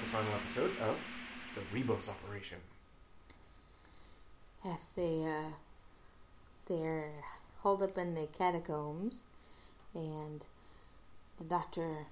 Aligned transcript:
the 0.00 0.06
final 0.10 0.32
episode 0.34 0.72
of 0.80 0.96
the 1.54 1.60
Ribos 1.76 2.08
operation. 2.08 2.58
Yes, 4.64 4.90
they 4.94 5.24
uh, 5.24 5.52
they're 6.66 7.12
holed 7.62 7.82
up 7.82 7.98
in 7.98 8.14
the 8.14 8.26
catacombs, 8.26 9.24
and 9.94 10.44
the 11.38 11.44
doctor 11.44 12.06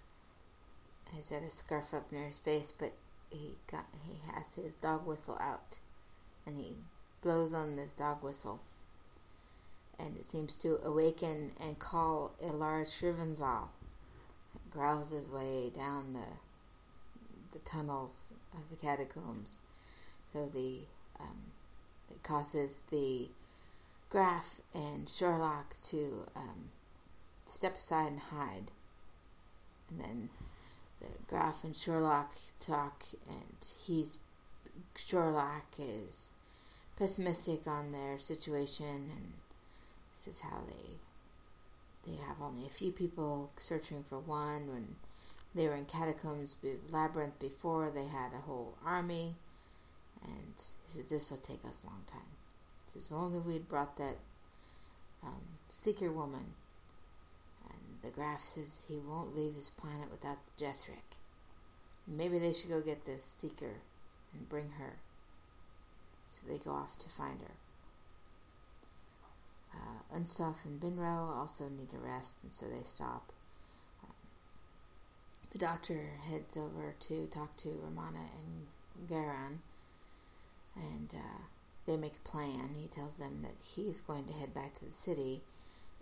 has 1.14 1.30
had 1.30 1.42
a 1.42 1.50
scarf 1.50 1.94
up 1.94 2.10
near 2.10 2.26
his 2.26 2.38
face, 2.38 2.72
but 2.76 2.92
he 3.30 3.52
got 3.70 3.86
he 4.06 4.20
has 4.32 4.54
his 4.54 4.74
dog 4.74 5.06
whistle 5.06 5.38
out, 5.40 5.78
and 6.46 6.58
he 6.58 6.72
blows 7.22 7.52
on 7.52 7.76
this 7.76 7.92
dog 7.92 8.22
whistle, 8.22 8.60
and 9.98 10.16
it 10.16 10.26
seems 10.26 10.56
to 10.56 10.80
awaken 10.84 11.52
and 11.60 11.78
call 11.78 12.32
a 12.42 12.46
large 12.46 12.88
Shrivenzale. 12.88 13.68
It 14.54 14.70
growls 14.70 15.10
his 15.10 15.30
way 15.30 15.70
down 15.74 16.14
the 16.14 16.47
the 17.52 17.58
tunnels 17.60 18.32
of 18.52 18.68
the 18.70 18.76
catacombs. 18.76 19.58
So 20.32 20.46
the 20.52 20.80
um, 21.20 21.52
it 22.10 22.22
causes 22.22 22.82
the 22.90 23.28
Graf 24.10 24.60
and 24.72 25.06
Sholakh 25.06 25.88
to 25.90 26.26
um, 26.34 26.70
step 27.44 27.76
aside 27.76 28.08
and 28.08 28.20
hide, 28.20 28.70
and 29.90 30.00
then 30.00 30.28
the 31.00 31.06
Graf 31.26 31.64
and 31.64 31.74
Sholakh 31.74 32.52
talk, 32.60 33.04
and 33.28 33.56
he's 33.84 34.20
Sholakh 34.96 35.78
is 35.78 36.28
pessimistic 36.96 37.66
on 37.66 37.92
their 37.92 38.18
situation, 38.18 39.10
and 39.14 39.32
this 40.14 40.34
is 40.36 40.40
how 40.40 40.62
they 40.66 40.96
they 42.06 42.16
have 42.16 42.40
only 42.40 42.66
a 42.66 42.70
few 42.70 42.92
people 42.92 43.50
searching 43.56 44.02
for 44.08 44.18
one 44.18 44.72
when 44.72 44.96
they 45.58 45.66
were 45.66 45.74
in 45.74 45.86
catacombs 45.86 46.54
labyrinth 46.88 47.38
before 47.40 47.90
they 47.90 48.06
had 48.06 48.32
a 48.32 48.42
whole 48.46 48.74
army. 48.86 49.34
And 50.22 50.54
he 50.86 50.92
says 50.92 51.10
this 51.10 51.30
will 51.30 51.38
take 51.38 51.64
us 51.66 51.82
a 51.82 51.88
long 51.88 52.04
time. 52.06 52.20
He 52.94 53.00
says 53.00 53.10
only 53.12 53.40
we'd 53.40 53.68
brought 53.68 53.96
that 53.96 54.16
um, 55.22 55.42
seeker 55.68 56.12
woman. 56.12 56.54
And 57.68 57.80
the 58.02 58.10
Graf 58.10 58.40
says 58.40 58.84
he 58.88 58.98
won't 58.98 59.36
leave 59.36 59.54
his 59.54 59.70
planet 59.70 60.10
without 60.12 60.38
the 60.46 60.64
jethrik. 60.64 61.18
Maybe 62.06 62.38
they 62.38 62.52
should 62.52 62.70
go 62.70 62.80
get 62.80 63.04
this 63.04 63.24
seeker 63.24 63.80
and 64.32 64.48
bring 64.48 64.70
her. 64.78 64.94
So 66.30 66.40
they 66.48 66.58
go 66.58 66.70
off 66.70 66.98
to 67.00 67.08
find 67.08 67.40
her. 67.40 67.54
Uh, 69.74 70.16
Unstoffe 70.16 70.64
and 70.64 70.80
Binro 70.80 71.36
also 71.36 71.68
need 71.68 71.88
a 71.94 71.98
rest 71.98 72.34
and 72.42 72.50
so 72.52 72.66
they 72.66 72.84
stop 72.84 73.32
the 75.52 75.58
doctor 75.58 76.10
heads 76.28 76.56
over 76.56 76.94
to 77.00 77.26
talk 77.26 77.56
to 77.58 77.80
Romana 77.82 78.26
and 78.36 79.08
Garron, 79.08 79.58
and 80.76 81.14
uh, 81.14 81.42
they 81.86 81.96
make 81.96 82.16
a 82.16 82.28
plan. 82.28 82.74
He 82.74 82.86
tells 82.86 83.16
them 83.16 83.40
that 83.42 83.56
he's 83.74 84.00
going 84.00 84.26
to 84.26 84.32
head 84.32 84.52
back 84.52 84.74
to 84.74 84.84
the 84.84 84.96
city 84.96 85.42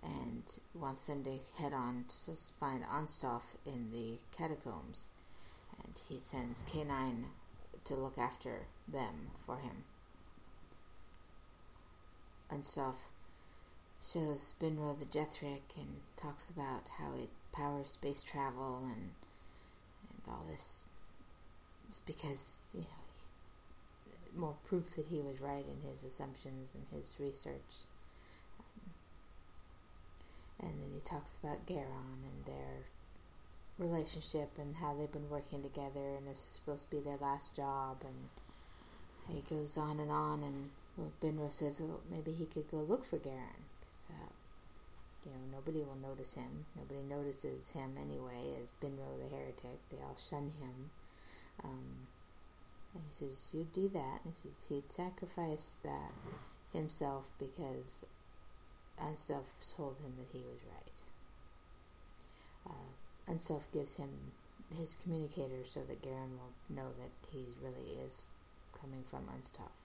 and 0.02 0.42
wants 0.74 1.04
them 1.04 1.24
to 1.24 1.38
head 1.62 1.72
on 1.72 2.04
to 2.24 2.32
find 2.58 2.84
Unstoffe 2.84 3.56
in 3.64 3.90
the 3.92 4.18
catacombs. 4.36 5.08
And 5.82 6.00
he 6.08 6.20
sends 6.24 6.62
K9 6.64 7.24
to 7.84 7.94
look 7.94 8.18
after 8.18 8.66
them 8.88 9.30
for 9.44 9.58
him. 9.58 9.84
Unstoffe 12.50 13.10
shows 14.00 14.54
Binro 14.60 14.98
the 14.98 15.04
Jethrik 15.04 15.76
and 15.76 16.00
talks 16.16 16.50
about 16.50 16.90
how 16.98 17.14
it 17.14 17.30
powers 17.52 17.90
space 17.90 18.22
travel 18.22 18.82
and 18.84 19.10
all 20.28 20.44
this 20.48 20.84
is 21.90 22.02
because 22.06 22.66
you 22.72 22.80
know 22.80 22.86
more 24.36 24.56
proof 24.64 24.96
that 24.96 25.06
he 25.06 25.20
was 25.20 25.40
right 25.40 25.64
in 25.64 25.88
his 25.88 26.02
assumptions 26.02 26.74
and 26.74 26.84
his 27.00 27.16
research. 27.18 27.86
Um, 28.60 28.92
and 30.60 30.70
then 30.82 30.90
he 30.92 31.00
talks 31.00 31.38
about 31.42 31.66
Garron 31.66 32.22
and 32.24 32.44
their 32.44 32.84
relationship 33.78 34.50
and 34.58 34.76
how 34.76 34.94
they've 34.94 35.12
been 35.12 35.30
working 35.30 35.62
together 35.62 36.16
and 36.16 36.26
this 36.26 36.38
is 36.38 36.54
supposed 36.56 36.90
to 36.90 36.96
be 36.96 37.02
their 37.02 37.18
last 37.18 37.54
job 37.54 38.02
and 38.02 39.34
he 39.34 39.42
goes 39.54 39.76
on 39.76 40.00
and 40.00 40.10
on 40.10 40.42
and 40.42 40.70
Binro 41.22 41.52
says 41.52 41.80
well, 41.80 42.00
maybe 42.10 42.32
he 42.32 42.46
could 42.46 42.70
go 42.70 42.78
look 42.78 43.04
for 43.04 43.18
Garron 43.18 43.66
you 45.26 45.32
know, 45.32 45.58
nobody 45.58 45.82
will 45.82 45.98
notice 46.00 46.34
him. 46.34 46.66
Nobody 46.76 47.02
notices 47.02 47.70
him 47.70 47.96
anyway 48.00 48.54
as 48.62 48.70
Binro 48.80 49.18
the 49.18 49.34
heretic. 49.34 49.80
They 49.90 49.96
all 49.98 50.16
shun 50.16 50.52
him. 50.60 50.90
Um, 51.64 52.06
and 52.94 53.02
he 53.08 53.12
says, 53.12 53.48
You 53.52 53.66
do 53.72 53.88
that. 53.88 54.20
And 54.24 54.34
he 54.34 54.48
says 54.48 54.66
he'd 54.68 54.92
sacrifice 54.92 55.76
that 55.82 56.12
himself 56.72 57.30
because 57.38 58.04
Unstoffe 59.02 59.74
told 59.76 59.98
him 59.98 60.14
that 60.18 60.28
he 60.32 60.44
was 60.44 60.60
right. 60.70 61.00
Uh, 62.70 63.32
Unstoffe 63.32 63.70
gives 63.72 63.96
him 63.96 64.10
his 64.78 64.96
communicator 65.02 65.64
so 65.64 65.80
that 65.88 66.02
Garron 66.02 66.38
will 66.38 66.54
know 66.68 66.90
that 66.98 67.30
he 67.30 67.46
really 67.62 67.98
is 68.06 68.24
coming 68.80 69.02
from 69.10 69.28
Unstoffe. 69.28 69.82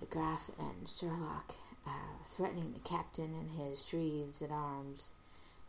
The 0.00 0.06
Graf 0.06 0.50
and 0.58 0.86
Sholakh 0.86 1.56
uh, 1.88 2.24
threatening 2.24 2.72
the 2.72 2.88
captain 2.88 3.34
and 3.34 3.50
his 3.50 3.86
Shrieves 3.86 4.42
at 4.42 4.50
arms, 4.50 5.12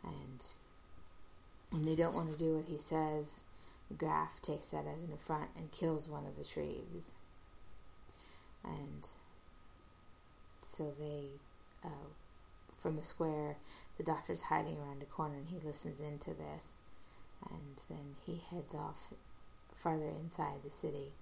and 0.03 0.45
when 1.71 1.85
they 1.85 1.95
don't 1.95 2.15
want 2.15 2.31
to 2.31 2.37
do 2.37 2.57
what 2.57 2.65
he 2.65 2.77
says, 2.77 3.41
Graf 3.97 4.41
takes 4.41 4.67
that 4.67 4.85
as 4.85 5.01
an 5.03 5.13
affront 5.13 5.49
and 5.57 5.71
kills 5.71 6.09
one 6.09 6.25
of 6.25 6.37
the 6.37 6.43
Shrieves. 6.43 7.11
And 8.63 9.07
so 10.61 10.93
they, 10.99 11.25
uh, 11.83 12.09
from 12.77 12.97
the 12.97 13.05
square, 13.05 13.55
the 13.97 14.03
doctor's 14.03 14.43
hiding 14.43 14.77
around 14.77 15.01
a 15.01 15.05
corner 15.05 15.35
and 15.35 15.47
he 15.47 15.65
listens 15.65 15.99
into 15.99 16.31
this. 16.31 16.77
And 17.49 17.81
then 17.89 18.15
he 18.25 18.41
heads 18.51 18.75
off 18.75 19.13
farther 19.73 20.09
inside 20.09 20.61
the 20.63 20.71
city. 20.71 21.13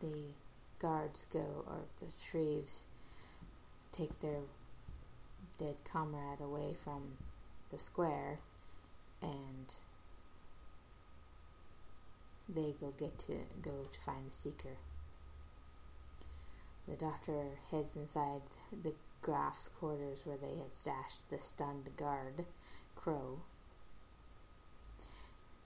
The 0.00 0.32
guards 0.78 1.26
go, 1.30 1.64
or 1.66 1.80
the 1.98 2.06
Shrieves 2.24 2.84
take 3.92 4.20
their 4.20 4.40
dead 5.58 5.76
comrade 5.84 6.40
away 6.40 6.74
from 6.82 7.16
the 7.70 7.78
square 7.78 8.38
and 9.20 9.74
they 12.48 12.74
go 12.80 12.92
get 12.98 13.18
to 13.18 13.34
go 13.60 13.86
to 13.92 14.00
find 14.00 14.28
the 14.28 14.34
seeker. 14.34 14.76
The 16.86 16.96
doctor 16.96 17.58
heads 17.70 17.96
inside 17.96 18.42
the 18.82 18.94
Graf's 19.20 19.68
quarters 19.68 20.20
where 20.24 20.38
they 20.38 20.56
had 20.56 20.74
stashed 20.74 21.28
the 21.28 21.38
stunned 21.40 21.90
guard, 21.96 22.46
Crow. 22.96 23.40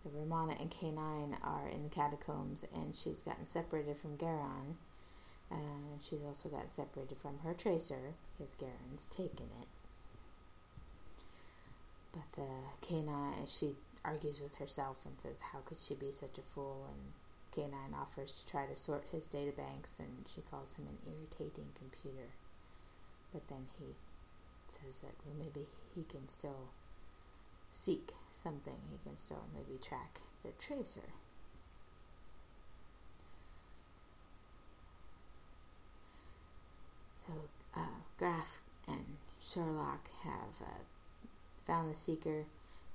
The 0.05 0.11
Romana 0.11 0.57
and 0.59 0.71
K9 0.71 1.37
are 1.45 1.69
in 1.69 1.85
the 1.85 1.89
catacombs, 1.89 2.65
and 2.75 2.97
she's 2.97 3.23
gotten 3.23 3.47
separated 3.47 3.99
from 3.99 4.17
Garron 4.17 4.75
and 5.53 6.03
she's 6.03 6.23
also 6.23 6.49
gotten 6.49 6.71
separated 6.71 7.19
from 7.19 7.39
her 7.45 7.55
tracer 7.55 8.15
because 8.39 8.55
Garron's 8.55 9.07
taken 9.11 9.47
it. 9.61 9.69
But 12.13 12.33
the 12.33 12.87
K9, 12.87 13.47
she 13.47 13.75
argues 14.05 14.41
with 14.41 14.57
herself 14.57 14.99
and 15.05 15.15
says, 15.19 15.37
How 15.53 15.61
could 15.61 15.79
she 15.79 15.95
be 15.95 16.13
such 16.13 16.39
a 16.39 16.43
fool? 16.43 16.89
And 16.89 17.13
K9 17.53 17.95
offers 17.95 18.33
to 18.33 18.51
try 18.51 18.67
to 18.67 18.77
sort 18.77 19.05
his 19.13 19.29
databanks, 19.29 19.99
and 19.99 20.27
she 20.33 20.41
calls 20.51 20.75
him 20.75 20.87
an 20.89 20.99
irritating 21.11 21.69
computer. 21.79 22.29
But 23.33 23.49
then 23.49 23.67
he 23.79 23.95
says 24.69 25.01
that 25.01 25.15
well, 25.25 25.37
maybe 25.39 25.67
he 25.95 26.05
can 26.05 26.29
still 26.29 26.69
seek 27.73 28.13
something, 28.33 28.77
he 28.91 28.99
can 29.09 29.17
still 29.17 29.45
maybe 29.55 29.79
track 29.79 30.21
the 30.43 30.51
tracer. 30.59 31.13
So 37.27 37.33
uh, 37.77 38.01
Graf 38.19 38.63
and 38.89 39.17
Sholakh 39.41 40.09
have 40.25 40.61
uh, 40.61 40.83
found 41.65 41.93
the 41.93 41.97
seeker, 41.97 42.47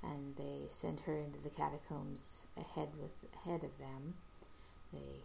and 0.03 0.35
they 0.35 0.67
send 0.67 1.01
her 1.01 1.15
into 1.17 1.39
the 1.39 1.49
catacombs 1.49 2.45
ahead 2.57 2.89
with 3.01 3.13
ahead 3.33 3.63
of 3.63 3.77
them. 3.77 4.15
They 4.91 5.21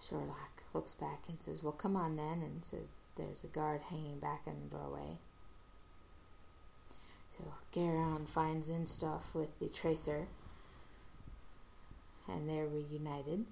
Sholakh 0.00 0.64
looks 0.74 0.94
back 0.94 1.28
and 1.28 1.40
says, 1.40 1.62
"Well, 1.62 1.72
come 1.72 1.96
on 1.96 2.16
then," 2.16 2.42
and 2.42 2.64
says, 2.64 2.92
"There's 3.16 3.44
a 3.44 3.48
guard 3.48 3.82
hanging 3.82 4.18
back 4.18 4.42
in 4.46 4.54
the 4.64 4.76
doorway." 4.76 5.18
So 7.30 7.44
Garron 7.72 8.26
finds 8.26 8.70
Unstoffe 8.70 9.34
with 9.34 9.58
the 9.60 9.68
tracer, 9.68 10.26
and 12.28 12.48
they're 12.48 12.66
reunited. 12.66 13.46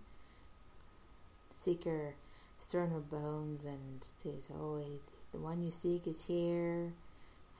Seeker 1.52 2.14
Sterner 2.60 3.00
bones 3.00 3.64
and 3.64 4.04
says, 4.22 4.48
"Oh, 4.54 4.80
the 5.32 5.38
one 5.38 5.60
you 5.60 5.72
seek 5.72 6.06
is 6.06 6.26
here 6.26 6.92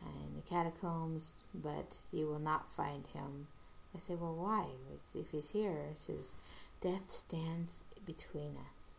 in 0.02 0.36
the 0.36 0.42
catacombs, 0.48 1.34
but 1.54 1.98
you 2.12 2.26
will 2.26 2.38
not 2.38 2.72
find 2.72 3.06
him. 3.08 3.48
I 3.94 3.98
say, 3.98 4.14
well, 4.14 4.34
why? 4.34 4.66
If 5.14 5.30
he's 5.30 5.50
here, 5.50 5.88
it 5.92 5.98
says, 5.98 6.34
death 6.80 7.10
stands 7.10 7.80
between 8.06 8.56
us. 8.56 8.96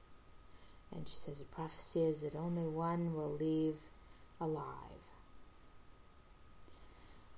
And 0.94 1.08
she 1.08 1.16
says, 1.16 1.40
the 1.40 1.46
prophecy 1.46 2.02
is 2.02 2.22
that 2.22 2.36
only 2.36 2.66
one 2.66 3.14
will 3.14 3.32
leave 3.32 3.78
alive. 4.40 4.66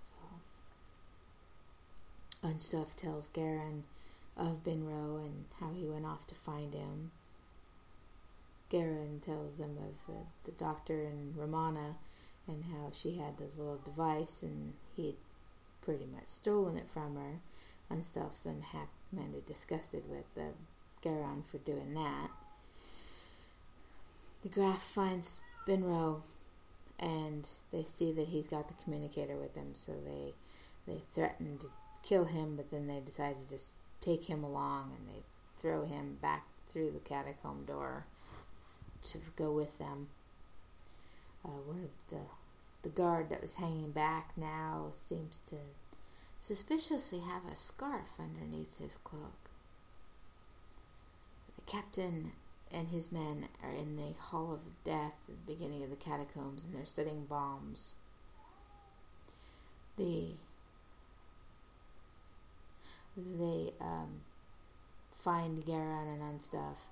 So, 0.02 0.14
Unstoffe 2.48 2.96
tells 2.96 3.30
Garron 3.30 3.84
of 4.36 4.64
Binro 4.64 5.24
and 5.24 5.46
how 5.60 5.72
he 5.74 5.86
went 5.86 6.06
off 6.06 6.26
to 6.28 6.36
find 6.36 6.74
him. 6.74 7.12
Garron 8.74 9.20
tells 9.22 9.58
them 9.58 9.78
of 9.78 10.16
uh, 10.16 10.20
the 10.46 10.52
doctor 10.52 11.04
and 11.04 11.38
Romana 11.38 11.96
and 12.48 12.64
how 12.64 12.90
she 12.92 13.18
had 13.18 13.38
this 13.38 13.56
little 13.56 13.80
device 13.86 14.42
and 14.42 14.74
he'd 14.96 15.16
pretty 15.82 16.08
much 16.12 16.26
stolen 16.26 16.76
it 16.78 16.90
from 16.92 17.16
her. 17.16 17.40
And 17.90 18.02
Unstoffe's 18.02 18.48
unhappy, 18.48 18.90
disgusted 19.46 20.10
with 20.10 20.26
uh, 20.36 20.54
Garron 21.04 21.46
for 21.46 21.60
doing 21.60 21.94
that. 21.94 22.30
The 24.42 24.50
Graf 24.50 24.82
finds 24.82 25.40
Binro 25.68 26.22
and 27.00 27.48
they 27.72 27.84
see 27.84 28.12
that 28.14 28.30
he's 28.30 28.48
got 28.48 28.68
the 28.70 28.84
communicator 28.84 29.36
with 29.36 29.56
him, 29.56 29.74
so 29.76 29.94
they 30.04 30.34
they 30.88 31.02
threaten 31.14 31.60
to 31.60 31.68
kill 32.02 32.26
him, 32.26 32.56
but 32.56 32.72
then 32.72 32.88
they 32.88 33.00
decide 33.00 33.36
to 33.36 33.56
just 33.56 33.74
take 34.02 34.26
him 34.26 34.44
along 34.44 34.94
and 34.98 35.08
they 35.08 35.22
throw 35.58 35.86
him 35.86 36.18
back 36.22 36.46
through 36.70 36.92
the 36.92 37.00
catacomb 37.00 37.66
door 37.66 38.06
to 39.04 39.20
go 39.36 39.52
with 39.52 39.78
them. 39.78 40.08
Uh, 41.46 41.50
one 41.66 41.84
of 41.84 41.92
the 42.10 42.24
the 42.84 42.90
guard 42.90 43.30
that 43.30 43.42
was 43.42 43.56
hanging 43.56 43.92
back 43.92 44.32
now 44.36 44.88
seems 44.92 45.40
to 45.50 45.56
suspiciously 46.42 47.20
have 47.20 47.46
a 47.50 47.56
scarf 47.56 48.20
underneath 48.20 48.78
his 48.78 48.98
cloak. 49.06 49.50
The 51.56 51.72
captain 51.72 52.34
and 52.70 52.90
his 52.90 53.10
men 53.10 53.48
are 53.64 53.72
in 53.72 53.96
the 53.96 54.14
Hall 54.20 54.54
of 54.54 54.84
Death 54.84 55.14
at 55.30 55.36
the 55.46 55.54
beginning 55.54 55.82
of 55.84 55.92
the 55.92 55.96
catacombs 55.96 56.66
and 56.66 56.76
they're 56.76 56.86
setting 56.86 57.26
bombs. 57.26 57.96
The 59.96 60.32
they 63.16 63.74
um, 63.80 64.22
find 65.14 65.64
Garron 65.66 66.08
and 66.08 66.22
Unstoffe, 66.22 66.90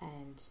and 0.00 0.42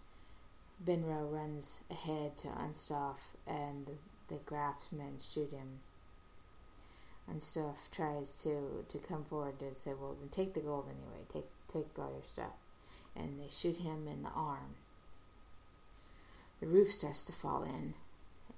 Binro 0.83 1.31
runs 1.31 1.81
ahead 1.89 2.37
to 2.37 2.47
Unstoffe, 2.47 3.35
and 3.45 3.91
the 4.27 4.39
Grafsmen 4.45 5.19
shoot 5.19 5.51
him. 5.51 5.79
Unstoffe 7.29 7.91
tries 7.91 8.41
to, 8.43 8.85
to 8.87 8.97
come 8.97 9.23
forward 9.23 9.59
to 9.59 9.75
say, 9.75 9.93
"Well, 9.93 10.15
then 10.17 10.29
take 10.29 10.53
the 10.53 10.61
gold 10.61 10.85
anyway. 10.87 11.25
Take 11.27 11.49
take 11.67 11.99
all 11.99 12.11
your 12.11 12.23
stuff." 12.23 12.53
and 13.15 13.39
they 13.39 13.49
shoot 13.49 13.77
him 13.77 14.07
in 14.07 14.23
the 14.23 14.29
arm. 14.29 14.75
The 16.59 16.67
roof 16.67 16.91
starts 16.91 17.23
to 17.25 17.33
fall 17.33 17.63
in, 17.63 17.93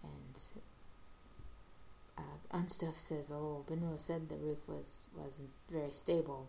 and 0.03 0.39
uh, 2.17 2.57
Unstoffe 2.57 2.97
says, 2.97 3.31
"Oh, 3.31 3.63
Binro 3.67 3.99
said 3.99 4.29
the 4.29 4.35
roof 4.35 4.67
was 4.67 5.07
wasn't 5.15 5.49
very 5.69 5.91
stable." 5.91 6.47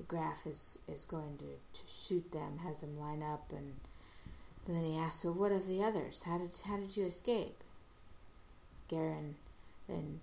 The 0.00 0.06
Graf 0.06 0.46
is 0.46 0.78
is 0.88 1.04
going 1.04 1.36
to, 1.36 1.44
to 1.44 1.86
shoot 1.86 2.32
them, 2.32 2.60
has 2.64 2.80
them 2.80 2.98
line 2.98 3.22
up, 3.22 3.52
and 3.52 3.74
then 4.66 4.80
he 4.80 4.96
asks, 4.96 5.26
"Well, 5.26 5.34
what 5.34 5.52
of 5.52 5.66
the 5.66 5.82
others? 5.84 6.22
How 6.22 6.38
did 6.38 6.58
how 6.64 6.78
did 6.78 6.96
you 6.96 7.04
escape?" 7.04 7.62
Garron 8.88 9.34
then 9.88 10.22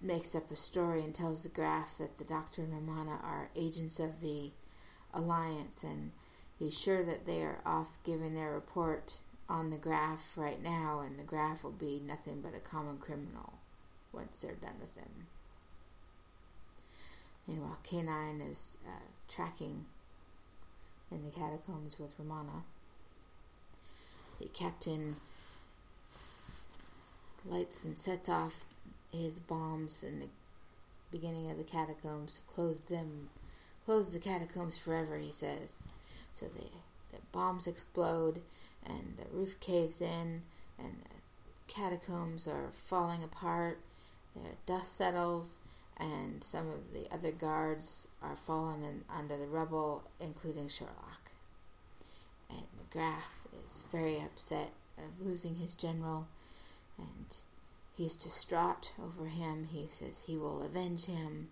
makes 0.00 0.36
up 0.36 0.52
a 0.52 0.56
story 0.56 1.02
and 1.02 1.12
tells 1.12 1.42
the 1.42 1.48
Graf 1.48 1.98
that 1.98 2.16
the 2.18 2.24
Doctor 2.24 2.62
and 2.62 2.72
Romana 2.72 3.18
are 3.24 3.50
agents 3.56 3.98
of 3.98 4.20
the 4.20 4.52
Alliance, 5.12 5.82
and 5.82 6.12
he's 6.56 6.78
sure 6.78 7.04
that 7.04 7.26
they 7.26 7.42
are 7.42 7.58
off 7.66 7.98
giving 8.04 8.34
their 8.34 8.52
report 8.52 9.18
on 9.48 9.70
the 9.70 9.78
Graf 9.78 10.38
right 10.38 10.62
now, 10.62 11.00
and 11.00 11.18
the 11.18 11.24
Graf 11.24 11.64
will 11.64 11.72
be 11.72 11.98
nothing 11.98 12.40
but 12.40 12.54
a 12.54 12.60
common 12.60 12.98
criminal 12.98 13.54
once 14.12 14.40
they're 14.40 14.52
done 14.52 14.78
with 14.80 14.94
him. 14.94 15.26
Meanwhile, 17.46 17.78
K9 17.86 18.50
is 18.50 18.76
uh, 18.86 18.90
tracking 19.28 19.86
in 21.10 21.24
the 21.24 21.30
catacombs 21.30 21.98
with 21.98 22.14
Romana. 22.18 22.64
The 24.40 24.46
captain 24.46 25.16
lights 27.44 27.84
and 27.84 27.96
sets 27.96 28.28
off 28.28 28.64
his 29.12 29.38
bombs 29.38 30.02
in 30.02 30.20
the 30.20 30.28
beginning 31.10 31.50
of 31.50 31.56
the 31.56 31.64
catacombs 31.64 32.34
to 32.34 32.54
close 32.54 32.82
them, 32.82 33.30
close 33.84 34.12
the 34.12 34.18
catacombs 34.18 34.76
forever. 34.76 35.18
He 35.18 35.30
says. 35.30 35.86
So 36.34 36.46
the 36.46 36.64
the 37.12 37.22
bombs 37.32 37.66
explode 37.66 38.42
and 38.84 39.16
the 39.16 39.36
roof 39.36 39.58
caves 39.60 40.00
in 40.00 40.42
and 40.78 40.96
the 41.02 41.72
catacombs 41.72 42.46
are 42.46 42.70
falling 42.72 43.22
apart. 43.22 43.78
The 44.34 44.50
dust 44.66 44.96
settles 44.96 45.58
and 45.98 46.42
some 46.44 46.68
of 46.68 46.92
the 46.92 47.12
other 47.12 47.32
guards 47.32 48.08
are 48.22 48.36
fallen 48.36 48.82
in, 48.82 49.04
under 49.14 49.36
the 49.36 49.46
rubble, 49.46 50.04
including 50.20 50.68
Sholakh. 50.68 51.30
And 52.50 52.66
Graf 52.90 53.46
is 53.64 53.82
very 53.90 54.20
upset 54.20 54.72
of 54.98 55.26
losing 55.26 55.56
his 55.56 55.74
general 55.74 56.28
and 56.98 57.36
He's 57.96 58.14
distraught 58.14 58.92
over 59.02 59.26
him. 59.26 59.68
He 59.72 59.86
says 59.88 60.24
he 60.26 60.36
will 60.36 60.62
avenge 60.62 61.06
him. 61.06 61.48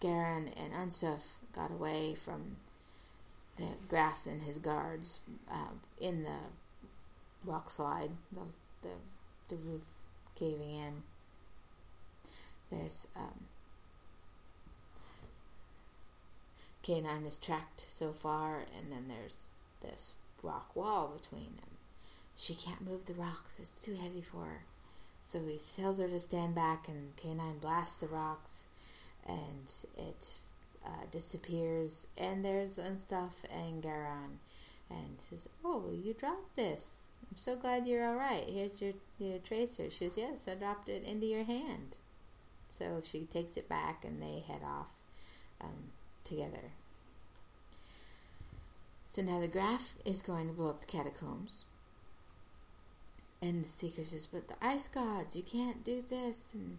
Garron 0.00 0.50
and 0.56 0.72
Unstoffe 0.72 1.36
got 1.54 1.70
away 1.70 2.14
from 2.14 2.56
the 3.56 3.68
Graf 3.88 4.26
and 4.26 4.42
his 4.42 4.58
guards 4.58 5.20
uh, 5.50 5.74
in 6.00 6.22
the 6.22 6.38
rock 7.44 7.68
slide, 7.68 8.10
the, 8.32 8.40
the, 8.82 8.94
the 9.48 9.56
roof 9.56 9.84
caving 10.34 10.70
in. 10.70 11.02
There's 12.78 13.06
um, 13.16 13.46
K9 16.84 17.26
is 17.26 17.38
tracked 17.38 17.80
so 17.80 18.12
far, 18.12 18.64
and 18.76 18.90
then 18.90 19.06
there's 19.08 19.50
this 19.82 20.14
rock 20.42 20.74
wall 20.74 21.12
between 21.16 21.56
them 21.56 21.74
she 22.36 22.54
can't 22.54 22.86
move 22.86 23.06
the 23.06 23.14
rocks. 23.14 23.58
It's 23.58 23.70
too 23.70 23.94
heavy 23.94 24.20
for 24.20 24.44
her. 24.44 24.62
So 25.20 25.40
he 25.40 25.58
tells 25.76 25.98
her 25.98 26.08
to 26.08 26.20
stand 26.20 26.54
back, 26.54 26.88
and 26.88 27.16
K9 27.16 27.60
blasts 27.60 28.00
the 28.00 28.08
rocks, 28.08 28.66
and 29.26 29.72
it 29.96 30.34
uh, 30.84 31.06
disappears. 31.10 32.06
And 32.18 32.44
there's 32.44 32.78
Unstoffe 32.78 33.44
and 33.50 33.82
Garron. 33.82 34.38
And 34.90 35.16
says, 35.30 35.48
Oh, 35.64 35.90
you 35.92 36.12
dropped 36.12 36.56
this. 36.56 37.06
I'm 37.30 37.38
so 37.38 37.56
glad 37.56 37.86
you're 37.86 38.06
all 38.06 38.16
right. 38.16 38.44
Here's 38.46 38.82
your, 38.82 38.92
your 39.18 39.38
tracer. 39.38 39.88
She 39.90 40.08
says, 40.08 40.18
Yes, 40.18 40.48
I 40.48 40.54
dropped 40.56 40.88
it 40.88 41.04
into 41.04 41.26
your 41.26 41.44
hand. 41.44 41.96
So 42.76 43.00
she 43.04 43.20
takes 43.20 43.56
it 43.56 43.68
back, 43.68 44.04
and 44.04 44.20
they 44.20 44.42
head 44.46 44.62
off 44.64 44.88
um, 45.60 45.92
together. 46.24 46.72
So 49.10 49.22
now 49.22 49.40
the 49.40 49.48
Graf 49.48 49.94
is 50.04 50.22
going 50.22 50.48
to 50.48 50.52
blow 50.52 50.70
up 50.70 50.80
the 50.80 50.86
catacombs. 50.86 51.64
And 53.40 53.64
the 53.64 53.68
Seeker 53.68 54.02
says, 54.02 54.26
But 54.26 54.48
the 54.48 54.56
ice 54.60 54.88
gods, 54.88 55.36
you 55.36 55.42
can't 55.42 55.84
do 55.84 56.02
this. 56.02 56.48
And 56.52 56.78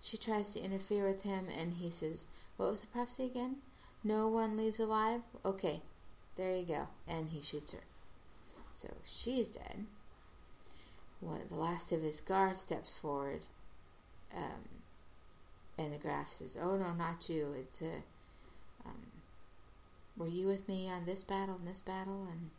she 0.00 0.16
tries 0.16 0.52
to 0.52 0.60
interfere 0.60 1.08
with 1.08 1.22
him, 1.22 1.48
and 1.58 1.74
he 1.74 1.90
says, 1.90 2.26
What 2.56 2.70
was 2.70 2.82
the 2.82 2.86
prophecy 2.88 3.24
again? 3.24 3.56
No 4.04 4.28
one 4.28 4.56
leaves 4.56 4.78
alive? 4.78 5.22
Okay, 5.44 5.80
there 6.36 6.54
you 6.54 6.64
go. 6.64 6.88
And 7.08 7.30
he 7.30 7.40
shoots 7.40 7.72
her. 7.72 7.82
So 8.74 8.88
she's 9.04 9.48
dead. 9.48 9.86
One, 11.20 11.40
of 11.40 11.48
the 11.48 11.56
last 11.56 11.92
of 11.92 12.02
his 12.02 12.20
guards 12.20 12.60
steps 12.60 12.98
forward, 12.98 13.46
um, 14.34 14.81
and 15.82 15.92
the 15.92 15.98
Graf 15.98 16.32
says, 16.32 16.58
"Oh 16.60 16.76
no, 16.76 16.92
not 16.92 17.28
you. 17.28 17.54
It's 17.58 17.82
a. 17.82 18.02
Um, 18.84 19.06
were 20.16 20.28
you 20.28 20.46
with 20.46 20.68
me 20.68 20.90
on 20.90 21.04
this 21.04 21.24
battle 21.24 21.56
and 21.56 21.66
this 21.66 21.80
battle?" 21.80 22.26
And 22.30 22.50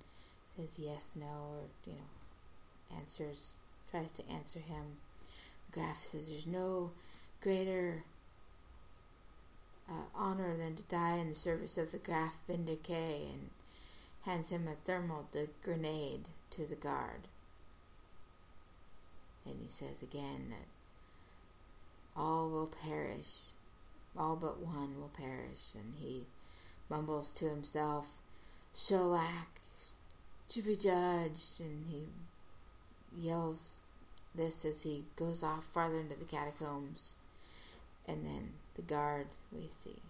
says 0.56 0.78
yes, 0.78 1.14
no, 1.16 1.26
or 1.26 1.64
you 1.86 1.94
know, 1.94 2.98
answers, 2.98 3.58
tries 3.90 4.12
to 4.14 4.30
answer 4.30 4.60
him. 4.60 4.98
Graf 5.72 6.02
says 6.02 6.30
there's 6.30 6.48
no 6.48 6.92
greater 7.42 8.04
uh, 9.90 10.06
honor 10.16 10.56
than 10.56 10.76
to 10.76 10.84
die 10.84 11.18
in 11.18 11.30
the 11.30 11.36
service 11.36 11.78
of 11.78 11.92
the 11.92 11.98
Graf 11.98 12.36
Vynda-K 12.48 13.28
and 13.32 13.50
hands 14.26 14.50
him 14.50 14.68
a 14.68 14.76
thermal 14.76 15.28
grenade 15.64 16.30
to 16.52 16.66
the 16.66 16.76
guard. 16.76 17.28
And 19.46 19.56
he 19.60 19.68
says 19.70 20.02
again 20.02 20.52
that 20.52 20.68
all 22.16 22.50
will 22.50 22.72
perish, 22.84 23.52
all 24.18 24.36
but 24.36 24.60
one 24.60 25.00
will 25.00 25.12
perish. 25.14 25.74
And 25.76 25.94
he 26.00 26.28
mumbles 26.90 27.32
to 27.32 27.50
himself, 27.50 28.18
Sholakh 28.74 29.60
to 30.50 30.62
be 30.62 30.76
judged, 30.76 31.60
and 31.60 31.86
he 31.90 32.06
yells 33.18 33.82
this 34.36 34.66
as 34.66 34.84
he 34.84 35.06
goes 35.16 35.44
off 35.44 35.66
farther 35.66 36.00
into 36.00 36.16
the 36.16 36.26
catacombs. 36.26 37.16
And 38.08 38.26
then 38.26 38.52
the 38.76 38.82
guard 38.82 39.28
we 39.52 39.70
see 39.84 40.02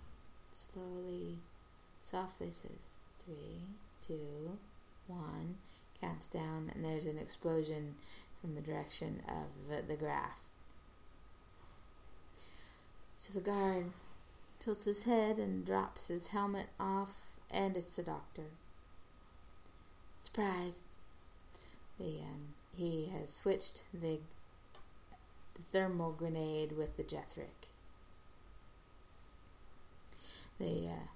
slowly, 0.51 1.37
softly 2.01 2.51
says, 2.51 2.91
Three, 3.25 3.61
two, 4.05 4.57
one, 5.07 5.55
counts 6.01 6.27
down, 6.27 6.71
and 6.73 6.83
there's 6.83 7.05
an 7.05 7.17
explosion 7.17 7.95
from 8.41 8.55
the 8.55 8.61
direction 8.61 9.21
of 9.27 9.69
the, 9.69 9.81
the 9.81 9.95
Graf. 9.95 10.41
So 13.23 13.39
the 13.39 13.45
guard 13.45 13.85
tilts 14.59 14.83
his 14.83 15.03
head 15.03 15.37
and 15.37 15.65
drops 15.65 16.09
his 16.09 16.27
helmet 16.27 16.67
off, 16.77 17.31
and 17.49 17.77
it's 17.77 17.95
the 17.95 18.03
doctor. 18.03 18.47
Surprise! 20.21 20.79
The 21.97 22.19
um, 22.19 22.55
he 22.75 23.13
has 23.17 23.33
switched 23.33 23.83
the, 23.93 24.19
the 25.55 25.61
thermal 25.71 26.11
grenade 26.11 26.73
with 26.73 26.97
the 26.97 27.03
Jethrik. 27.03 27.69
They 30.59 30.89
uh, 30.91 31.07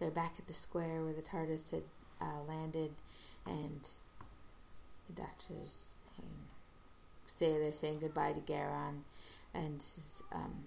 they're 0.00 0.10
back 0.10 0.34
at 0.40 0.48
the 0.48 0.54
square 0.54 1.04
where 1.04 1.14
the 1.14 1.22
TARDIS 1.22 1.70
had 1.70 1.84
uh, 2.20 2.42
landed, 2.48 2.90
and 3.46 3.88
the 5.06 5.22
doctors 5.22 5.92
say 7.26 7.56
they're 7.56 7.72
saying 7.72 8.00
goodbye 8.00 8.32
to 8.32 8.40
Garron, 8.40 9.04
and 9.54 9.84
um, 10.32 10.64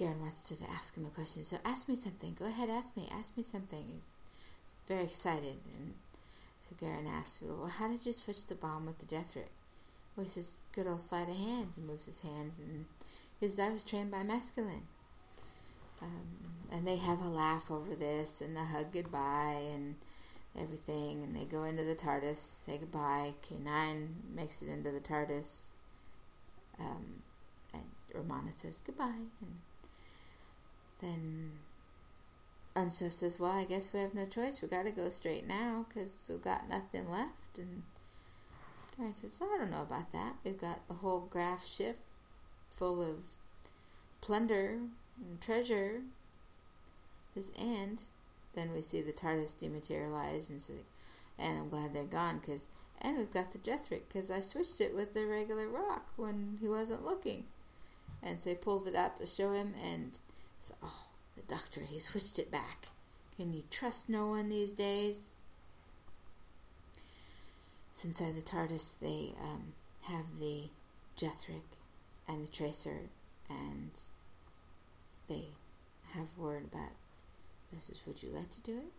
Garron 0.00 0.20
wants 0.20 0.48
to 0.48 0.54
ask 0.70 0.96
him 0.96 1.04
a 1.04 1.10
question. 1.10 1.44
So 1.44 1.58
ask 1.62 1.86
me 1.86 1.94
something. 1.94 2.34
Go 2.38 2.46
ahead, 2.46 2.70
ask 2.70 2.96
me. 2.96 3.06
Ask 3.12 3.36
me 3.36 3.42
something. 3.42 3.84
He's 3.86 4.14
very 4.88 5.04
excited, 5.04 5.58
and 5.76 5.94
so 6.62 6.74
Garron 6.74 7.06
asks, 7.06 7.42
"Well, 7.42 7.68
how 7.68 7.88
did 7.88 8.06
you 8.06 8.14
switch 8.14 8.46
the 8.46 8.54
bomb 8.54 8.86
with 8.86 8.98
the 8.98 9.04
Jethrik?" 9.04 9.50
Well, 10.16 10.24
he 10.24 10.30
says, 10.30 10.54
"Good 10.72 10.86
old 10.86 11.02
sleight 11.02 11.28
of 11.28 11.36
hand." 11.36 11.72
He 11.76 11.82
moves 11.82 12.06
his 12.06 12.20
hands, 12.20 12.58
and 12.58 12.86
he 13.38 13.46
says, 13.46 13.58
"I 13.58 13.68
was 13.68 13.84
trained 13.84 14.10
by 14.10 14.22
Maskelyne." 14.22 14.86
Um, 16.00 16.54
and 16.70 16.86
they 16.86 16.96
have 16.96 17.20
a 17.20 17.28
laugh 17.28 17.70
over 17.70 17.94
this, 17.94 18.40
and 18.40 18.56
they 18.56 18.64
hug 18.64 18.92
goodbye, 18.92 19.62
and 19.74 19.96
everything, 20.56 21.22
and 21.22 21.36
they 21.36 21.44
go 21.44 21.64
into 21.64 21.84
the 21.84 21.94
TARDIS, 21.94 22.38
say 22.64 22.78
goodbye. 22.78 23.34
K9 23.42 24.34
makes 24.34 24.62
it 24.62 24.68
into 24.68 24.90
the 24.90 25.00
TARDIS, 25.00 25.66
um, 26.78 27.22
and 27.74 27.84
Romana 28.14 28.52
says 28.52 28.80
goodbye, 28.84 29.28
and 29.42 29.60
then 31.00 31.52
Unso 32.76 33.10
says, 33.10 33.38
"Well, 33.38 33.50
I 33.50 33.64
guess 33.64 33.92
we 33.92 34.00
have 34.00 34.14
no 34.14 34.26
choice. 34.26 34.62
We 34.62 34.68
got 34.68 34.84
to 34.84 34.90
go 34.90 35.08
straight 35.08 35.46
now 35.46 35.86
because 35.88 36.26
we've 36.28 36.42
got 36.42 36.68
nothing 36.68 37.10
left." 37.10 37.58
And 37.58 37.82
Garron 38.96 39.14
says, 39.20 39.40
"I 39.42 39.58
don't 39.58 39.70
know 39.70 39.82
about 39.82 40.12
that. 40.12 40.36
We've 40.44 40.60
got 40.60 40.86
the 40.88 40.94
whole 40.94 41.20
Graf 41.20 41.66
ship 41.66 41.98
full 42.70 43.02
of 43.02 43.18
plunder 44.20 44.78
and 45.18 45.40
treasure." 45.40 46.02
His 47.34 47.50
and 47.56 48.02
then 48.54 48.72
we 48.74 48.82
see 48.82 49.00
the 49.00 49.12
TARDIS 49.12 49.54
dematerialize 49.54 50.50
and 50.50 50.60
say, 50.60 50.84
and 51.38 51.58
I'm 51.58 51.68
glad 51.68 51.94
they're 51.94 52.04
gone 52.04 52.38
because 52.38 52.66
and 53.00 53.16
we've 53.16 53.32
got 53.32 53.50
the 53.50 53.58
Jethrik 53.58 54.02
because 54.08 54.30
I 54.30 54.40
switched 54.40 54.80
it 54.80 54.94
with 54.94 55.14
the 55.14 55.24
regular 55.24 55.68
rock 55.68 56.06
when 56.16 56.58
he 56.60 56.68
wasn't 56.68 57.04
looking. 57.04 57.44
And 58.22 58.42
so 58.42 58.50
he 58.50 58.56
pulls 58.56 58.86
it 58.86 58.94
out 58.94 59.16
to 59.16 59.26
show 59.26 59.52
him 59.52 59.74
and 59.82 60.20
says, 60.62 60.76
oh, 60.82 61.06
the 61.36 61.42
doctor, 61.42 61.80
he 61.80 61.98
switched 61.98 62.38
it 62.38 62.50
back. 62.50 62.88
Can 63.36 63.52
you 63.52 63.62
trust 63.70 64.08
no 64.08 64.28
one 64.28 64.48
these 64.48 64.72
days? 64.72 65.32
So 67.92 68.08
inside 68.08 68.36
the 68.36 68.42
TARDIS, 68.42 68.98
they 69.00 69.34
um, 69.40 69.72
have 70.02 70.38
the 70.38 70.64
Jethrik 71.16 71.76
and 72.28 72.46
the 72.46 72.50
Tracer, 72.50 73.08
and 73.48 73.98
they 75.28 75.46
have 76.14 76.36
word 76.36 76.64
about 76.72 76.92
I 77.76 77.80
says, 77.80 78.00
Would 78.06 78.22
you 78.22 78.30
like 78.30 78.50
to 78.50 78.60
do 78.62 78.72
it? 78.72 78.92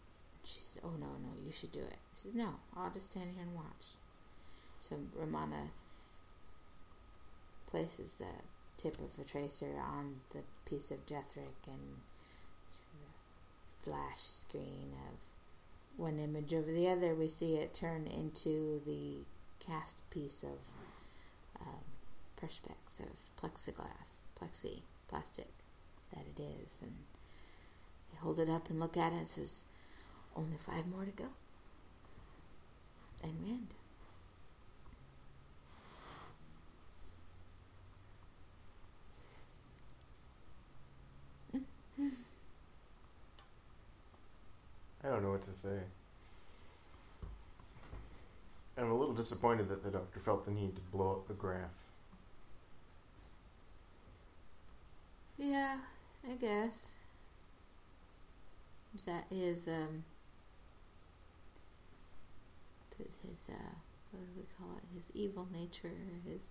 She 0.44 0.60
says, 0.60 0.82
Oh, 0.84 0.92
no, 1.00 1.08
no, 1.08 1.44
you 1.44 1.52
should 1.52 1.72
do 1.72 1.80
it. 1.80 1.98
He 2.16 2.22
says, 2.22 2.32
No, 2.34 2.56
I'll 2.76 2.92
just 2.92 3.12
stand 3.12 3.32
here 3.36 3.44
and 3.44 3.56
watch. 3.56 3.98
So 4.80 4.96
Romana 5.16 5.70
places 7.68 8.16
the 8.16 8.26
tip 8.78 8.98
of 9.00 9.20
a 9.20 9.28
tracer 9.28 9.78
on 9.80 10.22
the 10.32 10.40
piece 10.72 10.90
of 10.90 11.06
Jethrik 11.06 11.68
and 11.68 11.98
flash 13.84 14.20
screen 14.20 14.94
of 15.10 15.18
one 15.98 16.18
image 16.18 16.54
over 16.54 16.72
the 16.72 16.88
other, 16.88 17.14
we 17.14 17.28
see 17.28 17.56
it 17.56 17.74
turn 17.74 18.08
into 18.08 18.82
the 18.86 19.26
cast 19.60 19.98
piece 20.10 20.44
of 20.44 20.60
um, 21.60 21.84
perspex 22.42 23.02
of 23.02 23.18
plexiglass, 23.40 24.22
plexi, 24.40 24.82
plastic 25.10 25.50
that 26.14 26.24
it 26.38 26.42
is, 26.42 26.80
and 26.82 26.94
I 28.14 28.22
hold 28.22 28.40
it 28.40 28.50
up 28.50 28.70
and 28.70 28.80
look 28.80 28.96
at 28.96 29.12
it 29.12 29.18
and 29.18 29.28
says, 29.28 29.64
only 30.36 30.58
five 30.58 30.88
more 30.88 31.04
to 31.04 31.12
go. 31.12 31.28
And 33.24 33.34
we 33.44 33.52
end. 33.52 33.74
I 45.04 45.10
don't 45.10 45.24
know 45.24 45.32
what 45.32 45.44
to 45.46 45.51
say. 45.62 45.80
I'm 48.78 48.90
a 48.90 48.96
little 48.98 49.14
disappointed 49.14 49.70
that 49.70 49.84
the 49.84 49.92
doctor 49.92 50.20
felt 50.20 50.46
the 50.46 50.52
need 50.52 50.76
to 50.76 50.82
blow 50.92 51.12
up 51.12 51.28
the 51.28 51.34
Graf. 51.34 51.70
Yeah, 55.38 55.78
I 56.30 56.34
guess 56.34 56.98
That 59.06 59.26
is, 59.32 59.68
um 59.68 60.04
his 63.28 63.40
uh 63.50 63.76
what 64.12 64.22
do 64.22 64.32
we 64.36 64.46
call 64.58 64.78
it 64.78 64.84
his 64.94 65.06
evil 65.14 65.48
nature 65.52 65.92
his 66.26 66.50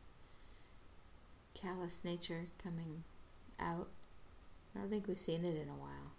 callous 1.55 2.05
nature 2.05 2.47
coming 2.63 3.05
out 3.59 3.89
i 4.75 4.81
don't 4.81 4.91
think 4.91 5.07
we've 5.07 5.19
seen 5.19 5.45
it 5.45 5.57
in 5.57 5.69
a 5.69 5.77
while 5.79 6.13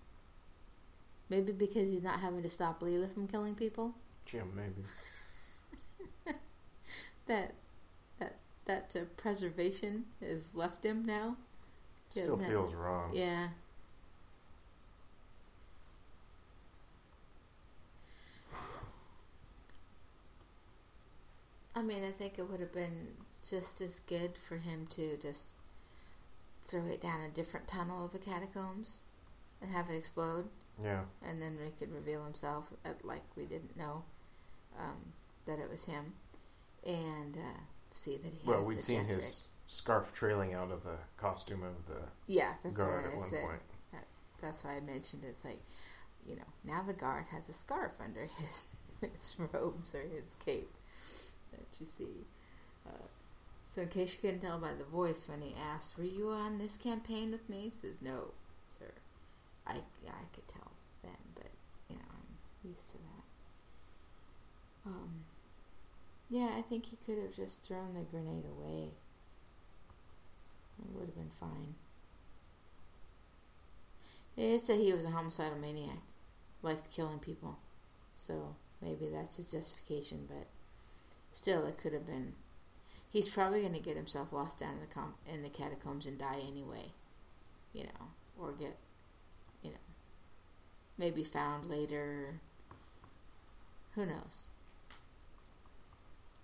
maybe 1.31 1.53
because 1.53 1.89
he's 1.89 2.03
not 2.03 2.19
having 2.19 2.43
to 2.43 2.49
stop 2.49 2.81
Leela 2.81 3.11
from 3.11 3.27
killing 3.27 3.55
people? 3.55 3.95
Yeah 4.31 4.41
maybe. 4.55 4.83
That 7.27 7.53
that 8.19 8.35
that 8.65 8.95
uh, 8.95 9.05
preservation 9.15 10.05
has 10.19 10.53
left 10.53 10.85
him 10.85 11.05
now? 11.05 11.37
Still 12.09 12.37
feels 12.37 12.73
wrong. 12.73 13.11
Yeah. 13.13 13.47
I 21.73 21.81
mean, 21.81 22.03
I 22.03 22.11
think 22.11 22.37
it 22.37 22.49
would 22.49 22.59
have 22.59 22.73
been 22.73 23.07
just 23.47 23.79
as 23.79 24.01
good 24.01 24.31
for 24.37 24.57
him 24.57 24.87
to 24.91 25.15
just 25.17 25.55
throw 26.65 26.85
it 26.87 27.01
down 27.01 27.21
a 27.21 27.29
different 27.29 27.67
tunnel 27.67 28.05
of 28.05 28.11
the 28.11 28.19
catacombs 28.19 29.03
and 29.61 29.71
have 29.71 29.89
it 29.89 29.95
explode. 29.95 30.49
Yeah. 30.83 31.01
And 31.25 31.41
then 31.41 31.57
he 31.63 31.71
could 31.71 31.93
reveal 31.93 32.23
himself, 32.23 32.71
at, 32.85 33.03
like 33.05 33.23
we 33.35 33.45
didn't 33.45 33.77
know 33.77 34.03
um, 34.79 35.13
that 35.45 35.59
it 35.59 35.69
was 35.69 35.85
him, 35.85 36.13
and 36.85 37.37
uh, 37.37 37.59
see 37.93 38.17
that 38.17 38.33
he. 38.33 38.49
Well, 38.49 38.63
we'd 38.63 38.81
seen 38.81 39.05
his 39.05 39.45
scarf 39.67 40.13
trailing 40.13 40.53
out 40.53 40.69
of 40.71 40.83
the 40.83 40.97
costume 41.17 41.63
of 41.63 41.87
the 41.87 42.01
yeah 42.27 42.53
that's 42.61 42.75
guard 42.75 43.05
at 43.05 43.17
one 43.17 43.29
said. 43.29 43.43
point. 43.45 43.61
That, 43.93 44.05
that's 44.41 44.63
why 44.63 44.75
I 44.75 44.79
mentioned 44.81 45.23
it's 45.25 45.45
like, 45.45 45.61
you 46.25 46.35
know, 46.35 46.47
now 46.63 46.83
the 46.85 46.93
guard 46.93 47.25
has 47.31 47.47
a 47.47 47.53
scarf 47.53 47.93
under 48.03 48.27
his 48.39 48.67
his 49.01 49.37
robes 49.53 49.95
or 49.95 50.01
his 50.01 50.35
cape 50.43 50.73
that 51.51 51.79
you 51.79 51.85
see. 51.85 52.25
Uh, 52.87 53.07
so, 53.73 53.83
in 53.83 53.87
case 53.87 54.13
you 54.13 54.19
couldn't 54.19 54.41
tell 54.41 54.59
by 54.59 54.73
the 54.73 54.83
voice 54.83 55.27
when 55.29 55.41
he 55.41 55.55
asked, 55.73 55.97
"Were 55.97 56.03
you 56.03 56.29
on 56.29 56.57
this 56.57 56.75
campaign 56.75 57.31
with 57.31 57.47
me?" 57.49 57.71
He 57.73 57.87
says, 57.87 58.01
"No, 58.01 58.31
sir." 58.31 58.40
I 59.67 59.73
I 59.73 60.23
could 60.33 60.47
tell 60.47 60.71
then, 61.03 61.17
but 61.35 61.51
you 61.89 61.95
know 61.95 62.03
I'm 62.11 62.69
used 62.69 62.89
to 62.89 62.97
that. 62.97 63.23
Um, 64.85 65.25
yeah, 66.29 66.49
I 66.57 66.61
think 66.61 66.85
he 66.87 66.97
could 66.97 67.17
have 67.21 67.33
just 67.33 67.63
thrown 67.65 67.93
the 67.93 68.01
grenade 68.01 68.45
away. 68.45 68.91
It 70.79 70.91
would 70.93 71.05
have 71.05 71.15
been 71.15 71.29
fine. 71.29 71.75
It 74.37 74.61
said 74.61 74.79
he 74.79 74.93
was 74.93 75.05
a 75.05 75.11
homicidal 75.11 75.57
maniac, 75.57 75.99
liked 76.61 76.91
killing 76.91 77.19
people, 77.19 77.57
so 78.15 78.55
maybe 78.81 79.07
that's 79.09 79.37
his 79.37 79.45
justification, 79.45 80.25
but 80.27 80.47
Still, 81.33 81.65
it 81.67 81.77
could 81.77 81.93
have 81.93 82.05
been. 82.07 82.35
He's 83.09 83.29
probably 83.29 83.61
going 83.61 83.73
to 83.73 83.79
get 83.79 83.97
himself 83.97 84.33
lost 84.33 84.59
down 84.59 84.75
in 84.75 84.81
the 84.81 84.87
com- 84.87 85.15
in 85.27 85.43
the 85.43 85.49
catacombs 85.49 86.05
and 86.07 86.17
die 86.17 86.39
anyway, 86.47 86.93
you 87.73 87.83
know, 87.85 88.07
or 88.39 88.53
get, 88.53 88.77
you 89.63 89.71
know, 89.71 89.77
maybe 90.97 91.23
found 91.23 91.65
later. 91.65 92.39
Who 93.95 94.05
knows? 94.05 94.47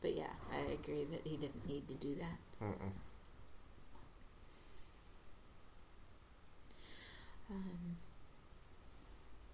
But 0.02 0.16
yeah, 0.16 0.34
I 0.52 0.72
agree 0.74 1.06
that 1.12 1.22
he 1.24 1.38
didn't 1.38 1.68
need 1.68 1.88
to 1.88 1.94
do 1.96 2.16
that. 2.16 2.66
Mm-mm. 2.66 2.92
Um, 7.50 7.98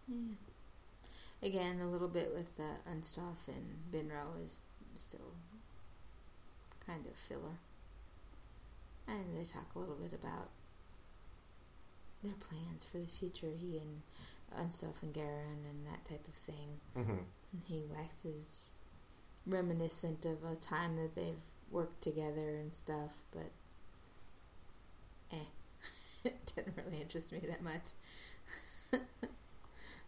yeah. 0.07 1.47
Again, 1.47 1.79
a 1.81 1.87
little 1.87 2.07
bit 2.07 2.33
with 2.33 2.49
uh, 2.59 2.89
Unstoffe 2.89 3.47
and 3.47 3.75
Binro 3.91 4.43
is 4.43 4.61
still 4.95 5.33
kind 6.85 7.05
of 7.05 7.13
filler. 7.15 7.59
And 9.07 9.37
they 9.37 9.43
talk 9.43 9.67
a 9.75 9.79
little 9.79 9.95
bit 9.95 10.13
about 10.13 10.49
their 12.23 12.33
plans 12.39 12.83
for 12.83 12.97
the 12.99 13.07
future. 13.07 13.51
He 13.55 13.77
and 13.77 14.01
Unstoffe 14.57 15.01
and 15.01 15.13
Garron 15.13 15.65
and 15.69 15.85
that 15.85 16.05
type 16.05 16.25
of 16.27 16.33
thing. 16.33 16.79
Mm-hmm. 16.97 17.11
And 17.11 17.61
he 17.65 17.83
waxes 17.89 18.59
reminiscent 19.45 20.25
of 20.25 20.43
a 20.43 20.55
time 20.55 20.95
that 20.95 21.15
they've 21.15 21.35
worked 21.69 22.01
together 22.01 22.57
and 22.59 22.73
stuff, 22.73 23.23
but 23.31 23.51
eh. 25.31 25.45
it 26.23 26.53
didn't 26.55 26.77
really 26.85 27.01
interest 27.01 27.31
me 27.31 27.39
that 27.49 27.61
much. 27.63 29.01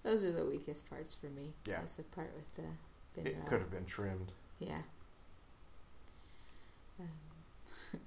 Those 0.03 0.23
are 0.23 0.31
the 0.31 0.45
weakest 0.45 0.89
parts 0.89 1.13
for 1.15 1.27
me. 1.27 1.53
Yeah. 1.65 1.79
The 1.97 2.03
part 2.03 2.31
with 2.35 2.55
the 2.55 3.19
It 3.29 3.35
Binro. 3.35 3.47
could 3.47 3.59
have 3.59 3.71
been 3.71 3.85
trimmed. 3.85 4.31
Yeah. 4.59 4.81
Um, 6.97 7.99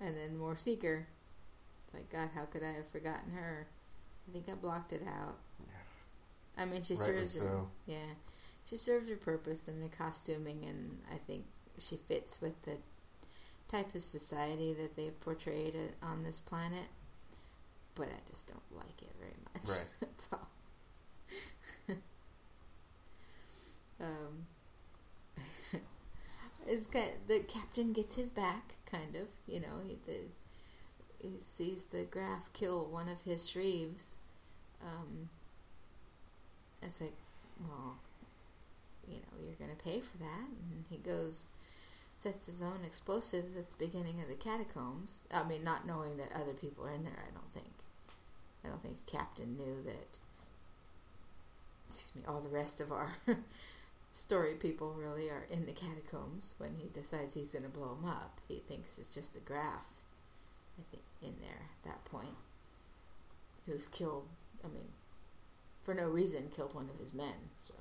and 0.00 0.16
then 0.16 0.38
more 0.38 0.56
Seeker. 0.56 1.06
Like, 1.92 2.10
God, 2.10 2.30
how 2.34 2.44
could 2.44 2.62
I 2.62 2.72
have 2.72 2.88
forgotten 2.88 3.32
her? 3.32 3.66
I 4.28 4.32
think 4.32 4.48
I 4.48 4.54
blocked 4.54 4.92
it 4.92 5.02
out. 5.06 5.38
Yeah. 5.58 6.62
I 6.62 6.66
mean, 6.66 6.82
she 6.82 6.94
Rightly 6.94 7.14
serves 7.14 7.40
her, 7.40 7.46
so. 7.48 7.68
yeah, 7.86 8.14
she 8.64 8.76
serves 8.76 9.08
her 9.08 9.16
purpose 9.16 9.66
in 9.68 9.80
the 9.80 9.88
costuming, 9.88 10.64
and 10.64 10.98
I 11.12 11.16
think 11.16 11.44
she 11.78 11.96
fits 11.96 12.40
with 12.40 12.60
the 12.62 12.76
type 13.68 13.94
of 13.94 14.02
society 14.02 14.74
that 14.74 14.94
they've 14.94 15.18
portrayed 15.20 15.74
on 16.02 16.22
this 16.22 16.40
planet. 16.40 16.86
But 17.94 18.08
I 18.08 18.20
just 18.30 18.46
don't 18.46 18.60
like 18.76 19.02
it 19.02 19.10
very 19.18 19.34
much. 19.52 19.68
Right. 19.68 19.84
That's 20.00 20.28
all. 20.32 20.48
um, 24.00 24.46
it's 26.66 26.86
kind 26.86 27.10
the 27.26 27.40
captain 27.40 27.92
gets 27.92 28.14
his 28.16 28.30
back, 28.30 28.74
kind 28.86 29.16
of. 29.16 29.28
You 29.46 29.60
know, 29.60 29.80
he 29.86 29.96
the, 30.06 30.18
he 31.20 31.38
sees 31.40 31.86
the 31.86 32.02
Graf 32.02 32.52
kill 32.52 32.84
one 32.84 33.08
of 33.08 33.22
his 33.22 33.48
Shrieves. 33.48 34.14
Um, 34.82 35.28
it's 36.82 37.00
like, 37.00 37.14
well, 37.68 37.96
you 39.08 39.16
know, 39.16 39.44
you're 39.44 39.54
going 39.54 39.76
to 39.76 39.84
pay 39.84 40.00
for 40.00 40.16
that. 40.18 40.48
And 40.48 40.84
he 40.88 40.96
goes, 40.96 41.46
sets 42.20 42.46
his 42.46 42.62
own 42.62 42.80
explosives 42.84 43.56
at 43.56 43.70
the 43.70 43.86
beginning 43.86 44.20
of 44.20 44.28
the 44.28 44.34
catacombs. 44.34 45.26
I 45.32 45.44
mean, 45.44 45.64
not 45.64 45.86
knowing 45.86 46.16
that 46.18 46.32
other 46.34 46.52
people 46.52 46.84
are 46.84 46.92
in 46.92 47.04
there, 47.04 47.12
I 47.26 47.32
don't 47.32 47.50
think. 47.50 47.72
I 48.64 48.68
don't 48.68 48.82
think 48.82 49.06
captain 49.06 49.56
knew 49.56 49.82
that, 49.86 50.18
excuse 51.88 52.14
me, 52.14 52.22
all 52.28 52.40
the 52.40 52.48
rest 52.48 52.80
of 52.80 52.92
our 52.92 53.08
story 54.12 54.54
people 54.54 54.92
really 54.92 55.30
are 55.30 55.46
in 55.50 55.64
the 55.64 55.72
catacombs 55.72 56.54
when 56.58 56.74
he 56.78 56.88
decides 56.88 57.34
he's 57.34 57.52
going 57.52 57.62
to 57.62 57.70
blow 57.70 57.94
them 57.94 58.10
up. 58.10 58.38
He 58.48 58.58
thinks 58.58 58.98
it's 58.98 59.14
just 59.14 59.32
the 59.32 59.40
Graf, 59.40 59.86
I 60.78 60.82
think, 60.90 61.04
in 61.22 61.34
there 61.40 61.62
at 61.62 61.90
that 61.90 62.04
point, 62.04 62.36
who's 63.70 63.88
killed, 63.88 64.26
I 64.64 64.68
mean, 64.68 64.88
for 65.82 65.94
no 65.94 66.08
reason 66.08 66.48
killed 66.54 66.74
one 66.74 66.88
of 66.92 66.98
his 66.98 67.14
men. 67.14 67.34
So 67.64 67.74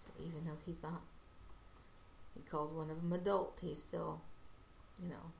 So 0.00 0.10
even 0.18 0.44
though 0.44 0.58
he 0.66 0.72
thought 0.72 1.02
he 2.34 2.40
called 2.42 2.74
one 2.74 2.90
of 2.90 3.00
them 3.00 3.12
adult, 3.12 3.58
he's 3.62 3.80
still, 3.80 4.20
you 5.02 5.08
know, 5.08 5.30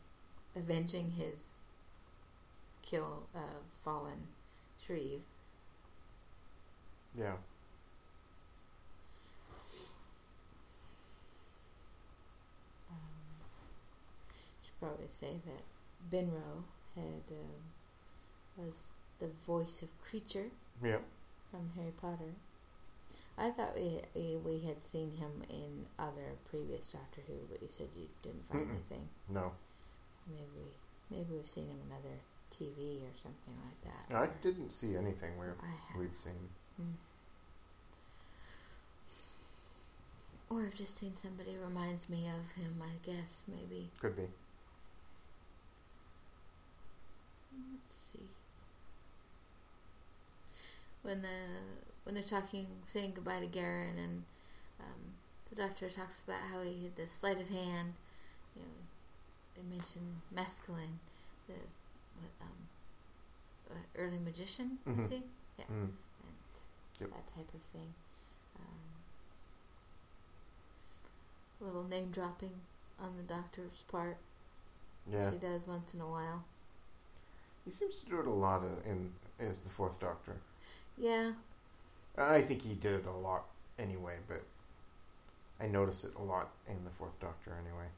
avenging 0.55 1.13
his 1.13 1.59
kill 2.83 3.25
of 3.35 3.63
fallen 3.85 4.29
Shrieve. 4.85 5.23
Yeah. 7.19 7.37
Probably 14.83 15.07
say 15.07 15.35
that 15.47 15.63
Binro 16.11 16.65
had 16.97 17.23
um, 17.31 17.63
was 18.57 18.95
the 19.21 19.29
voice 19.47 19.81
of 19.83 19.89
Kreacher 20.05 20.51
Yeah. 20.83 20.99
from 21.53 21.71
Harry 21.77 21.93
Potter. 22.01 22.35
I 23.39 23.51
thought 23.51 23.77
we 23.77 24.01
we 24.45 24.59
had 24.67 24.83
seen 24.91 25.13
him 25.17 25.31
in 25.49 25.87
other 25.99 26.35
previous 26.51 26.89
Doctor 26.91 27.21
Who, 27.29 27.35
but 27.51 27.63
you 27.63 27.69
said 27.71 27.87
you 27.97 28.09
didn't 28.23 28.49
find 28.51 28.67
Mm-mm. 28.67 28.71
anything. 28.71 29.09
No. 29.29 29.53
Maybe 30.29 30.67
maybe 31.11 31.27
we've 31.37 31.47
seen 31.47 31.69
him 31.69 31.79
in 31.87 31.93
other 31.93 32.17
TV 32.51 32.99
or 33.03 33.15
something 33.23 33.55
like 33.65 33.81
that. 34.11 34.17
I 34.17 34.27
didn't 34.43 34.71
see 34.71 34.97
anything 34.97 35.39
where 35.39 35.55
we'd 35.99 36.17
seen. 36.17 36.49
Hmm. 36.77 36.97
Or 40.51 40.63
I've 40.63 40.75
just 40.75 40.97
seen 40.99 41.15
somebody 41.17 41.57
reminds 41.57 42.11
me 42.11 42.29
of 42.29 42.53
him. 42.63 42.83
I 42.83 42.95
guess 43.07 43.47
maybe. 43.49 43.91
Could 44.01 44.17
be. 44.17 44.25
Let's 47.73 47.95
see. 48.13 48.27
When 51.03 51.23
the 51.23 51.29
when 52.05 52.15
they're 52.15 52.25
talking, 52.25 52.67
saying 52.87 53.13
goodbye 53.15 53.41
to 53.41 53.47
Garron, 53.47 53.97
and 53.99 54.23
um, 54.81 55.01
the 55.51 55.57
doctor 55.57 55.89
talks 55.89 56.23
about 56.23 56.41
how 56.53 56.63
he 56.63 56.85
had 56.85 56.97
the 56.97 57.07
sleight 57.09 57.41
of 57.41 57.49
hand. 57.49 57.95
You 58.57 58.63
know, 58.63 58.69
they 59.57 59.63
mention 59.77 60.21
Maskelyne, 60.35 60.99
the 61.47 61.55
what, 61.55 62.33
um, 62.41 62.49
uh, 63.71 63.75
early 64.01 64.19
magician. 64.19 64.79
Is 64.87 65.09
he? 65.09 65.23
Yeah, 65.59 65.65
Mm. 65.67 65.91
and 65.91 65.91
Yep. 67.01 67.11
that 67.11 67.27
type 67.35 67.55
of 67.55 67.61
thing. 67.73 67.95
Um, 68.59 68.81
a 71.61 71.65
little 71.65 71.85
name 71.85 72.11
dropping 72.11 72.53
on 73.01 73.17
the 73.17 73.23
doctor's 73.23 73.83
part. 73.91 74.17
Yeah. 75.11 75.31
She 75.31 75.39
does 75.39 75.67
once 75.67 75.95
in 75.95 76.01
a 76.01 76.07
while. 76.09 76.45
He 77.65 77.71
seems 77.71 77.97
to 77.97 78.07
do 78.07 78.21
it 78.21 78.27
a 78.27 78.31
lot 78.31 78.63
in 78.85 79.13
as 79.41 79.63
the 79.63 79.71
Fourth 79.71 79.99
Doctor. 80.01 80.37
Yeah, 80.97 81.33
I 82.17 82.43
think 82.43 82.63
he 82.63 82.75
did 82.75 82.95
it 82.95 83.07
a 83.07 83.11
lot 83.13 83.45
anyway, 83.79 84.17
but 84.29 84.43
I 85.61 85.67
notice 85.67 86.05
it 86.05 86.15
a 86.15 86.23
lot 86.23 86.51
in 86.69 86.85
the 86.85 86.91
Fourth 86.91 87.19
Doctor 87.21 87.53
anyway. 87.59 87.89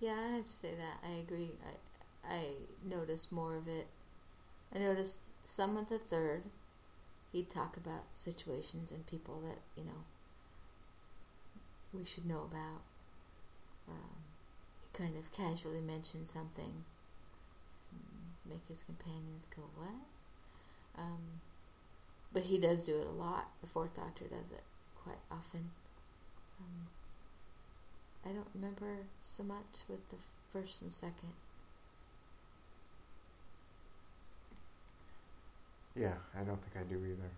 Yeah, 0.00 0.14
I 0.14 0.36
have 0.36 0.46
to 0.46 0.52
say 0.52 0.74
that. 0.74 1.06
I 1.06 1.12
agree. 1.18 1.50
I 1.64 2.34
I 2.34 2.44
noticed 2.84 3.32
more 3.32 3.56
of 3.56 3.68
it. 3.68 3.86
I 4.74 4.78
noticed 4.78 5.32
some 5.44 5.76
of 5.76 5.88
the 5.88 5.98
third. 5.98 6.44
He'd 7.32 7.50
talk 7.50 7.76
about 7.76 8.04
situations 8.16 8.90
and 8.92 9.06
people 9.06 9.40
that 9.42 9.58
you 9.76 9.84
know 9.84 10.04
we 11.92 12.04
should 12.04 12.26
know 12.26 12.42
about. 12.50 12.82
Um, 13.88 14.16
he 14.82 14.98
kind 14.98 15.16
of 15.16 15.32
casually 15.32 15.80
mentioned 15.80 16.26
something, 16.28 16.84
make 18.48 18.66
his 18.68 18.82
companions 18.82 19.46
go, 19.54 19.62
"What?" 19.76 21.02
Um, 21.02 21.40
but 22.32 22.44
he 22.44 22.58
does 22.58 22.84
do 22.84 22.98
it 23.00 23.06
a 23.06 23.10
lot. 23.10 23.48
The 23.60 23.66
Fourth 23.66 23.94
Doctor 23.94 24.24
does 24.24 24.50
it 24.50 24.64
quite 25.02 25.18
often. 25.30 25.70
Um, 26.60 26.88
I 28.24 28.28
don't 28.30 28.48
remember 28.54 29.06
so 29.20 29.42
much 29.42 29.84
with 29.88 30.08
the 30.08 30.16
first 30.50 30.82
and 30.82 30.92
second. 30.92 31.32
Yeah, 35.94 36.14
I 36.38 36.44
don't 36.44 36.60
think 36.62 36.76
I 36.76 36.88
do 36.88 37.04
either. 37.04 37.30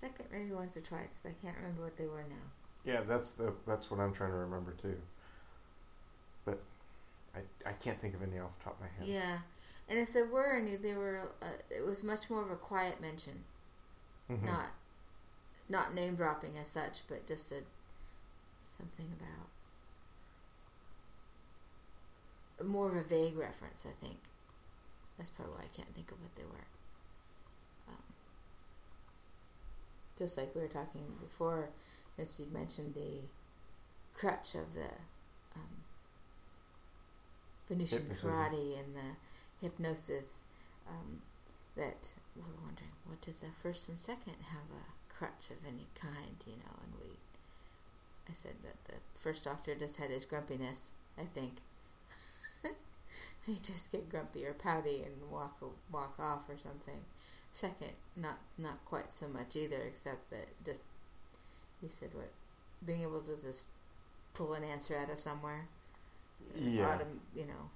Second, 0.00 0.26
maybe 0.30 0.52
once 0.52 0.76
or 0.76 0.80
twice, 0.80 1.20
but 1.22 1.30
I 1.30 1.42
can't 1.42 1.56
remember 1.56 1.82
what 1.82 1.96
they 1.96 2.06
were 2.06 2.24
now. 2.28 2.44
Yeah, 2.84 3.00
that's 3.00 3.34
the 3.34 3.54
that's 3.66 3.90
what 3.90 3.98
I'm 4.00 4.12
trying 4.12 4.30
to 4.30 4.36
remember 4.36 4.72
too. 4.72 4.96
I 7.34 7.40
I 7.68 7.72
can't 7.72 8.00
think 8.00 8.14
of 8.14 8.22
any 8.22 8.38
off 8.38 8.56
the 8.58 8.64
top 8.64 8.74
of 8.74 8.80
my 8.80 8.88
head. 8.98 9.06
Yeah, 9.08 9.38
and 9.88 9.98
if 9.98 10.12
there 10.12 10.26
were 10.26 10.54
any, 10.56 10.76
they 10.76 10.94
were. 10.94 11.28
Uh, 11.42 11.46
it 11.70 11.84
was 11.84 12.02
much 12.04 12.30
more 12.30 12.42
of 12.42 12.50
a 12.50 12.56
quiet 12.56 13.00
mention, 13.00 13.44
Mhm. 14.30 14.42
not 14.42 14.68
not 15.68 15.94
name 15.94 16.14
dropping 16.16 16.58
as 16.58 16.68
such, 16.68 17.06
but 17.08 17.26
just 17.26 17.50
a 17.52 17.62
something 18.66 19.10
about 19.18 19.48
more 22.66 22.88
of 22.88 22.96
a 22.96 23.02
vague 23.02 23.36
reference. 23.36 23.84
I 23.86 23.92
think 24.04 24.18
that's 25.18 25.30
probably 25.30 25.54
why 25.54 25.62
I 25.64 25.76
can't 25.76 25.92
think 25.94 26.10
of 26.12 26.20
what 26.20 26.34
they 26.36 26.44
were. 26.44 26.66
Um, 27.88 28.02
just 30.16 30.36
like 30.36 30.54
we 30.54 30.60
were 30.60 30.68
talking 30.68 31.16
before, 31.20 31.70
as 32.18 32.38
you 32.38 32.46
mentioned 32.52 32.94
the 32.94 33.20
crutch 34.16 34.54
of 34.54 34.74
the 34.74 34.90
um, 35.56 35.83
Hypnotism. 37.68 38.30
karate 38.30 38.78
and 38.78 38.94
the 38.94 39.60
hypnosis. 39.60 40.26
Um, 40.86 41.22
that 41.76 42.12
we 42.36 42.42
were 42.42 42.62
wondering, 42.64 42.90
what 43.06 43.20
did 43.20 43.34
the 43.40 43.50
first 43.62 43.88
and 43.88 43.98
second 43.98 44.36
have 44.50 44.68
a 44.70 45.12
crutch 45.12 45.50
of 45.50 45.66
any 45.66 45.86
kind, 45.94 46.36
you 46.46 46.54
know? 46.54 46.78
And 46.82 46.92
we, 47.00 47.16
I 48.28 48.34
said 48.34 48.54
that 48.62 48.84
the 48.84 49.20
first 49.20 49.44
doctor 49.44 49.74
just 49.74 49.96
had 49.96 50.10
his 50.10 50.24
grumpiness, 50.24 50.90
I 51.18 51.24
think. 51.24 51.54
he 53.46 53.56
just 53.62 53.90
get 53.92 54.08
grumpy 54.08 54.46
or 54.46 54.52
pouty 54.52 55.02
and 55.04 55.30
walk 55.30 55.58
walk 55.92 56.14
off 56.18 56.48
or 56.48 56.56
something. 56.58 57.00
Second, 57.52 57.92
not 58.16 58.38
not 58.58 58.84
quite 58.84 59.12
so 59.12 59.28
much 59.28 59.54
either, 59.56 59.78
except 59.78 60.30
that 60.30 60.48
just 60.64 60.82
he 61.80 61.88
said 61.88 62.10
what 62.12 62.30
being 62.84 63.02
able 63.02 63.20
to 63.20 63.40
just 63.40 63.64
pull 64.32 64.54
an 64.54 64.64
answer 64.64 64.96
out 64.96 65.10
of 65.10 65.20
somewhere. 65.20 65.66
Yeah. 66.56 66.94
Autumn, 66.94 67.20
you 67.34 67.44
know, 67.46 67.70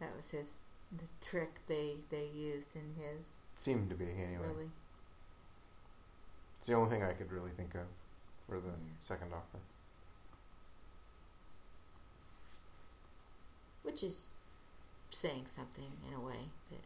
that 0.00 0.14
was 0.16 0.30
his 0.30 0.58
the 0.96 1.04
trick 1.26 1.60
they 1.66 1.96
they 2.10 2.26
used 2.34 2.68
in 2.76 2.94
his 3.02 3.34
Seemed 3.56 3.88
to 3.90 3.94
be 3.96 4.04
anyway. 4.04 4.46
really. 4.46 4.70
It's 6.58 6.68
the 6.68 6.74
only 6.74 6.90
thing 6.90 7.02
I 7.02 7.12
could 7.12 7.30
really 7.32 7.50
think 7.56 7.74
of 7.74 7.86
for 8.48 8.60
the 8.60 8.68
Yeah. 8.68 8.74
second 9.00 9.30
Doctor. 9.30 9.58
which 13.82 14.02
is 14.02 14.30
saying 15.10 15.44
something 15.54 15.84
in 16.08 16.14
a 16.14 16.20
way 16.20 16.48
that 16.70 16.80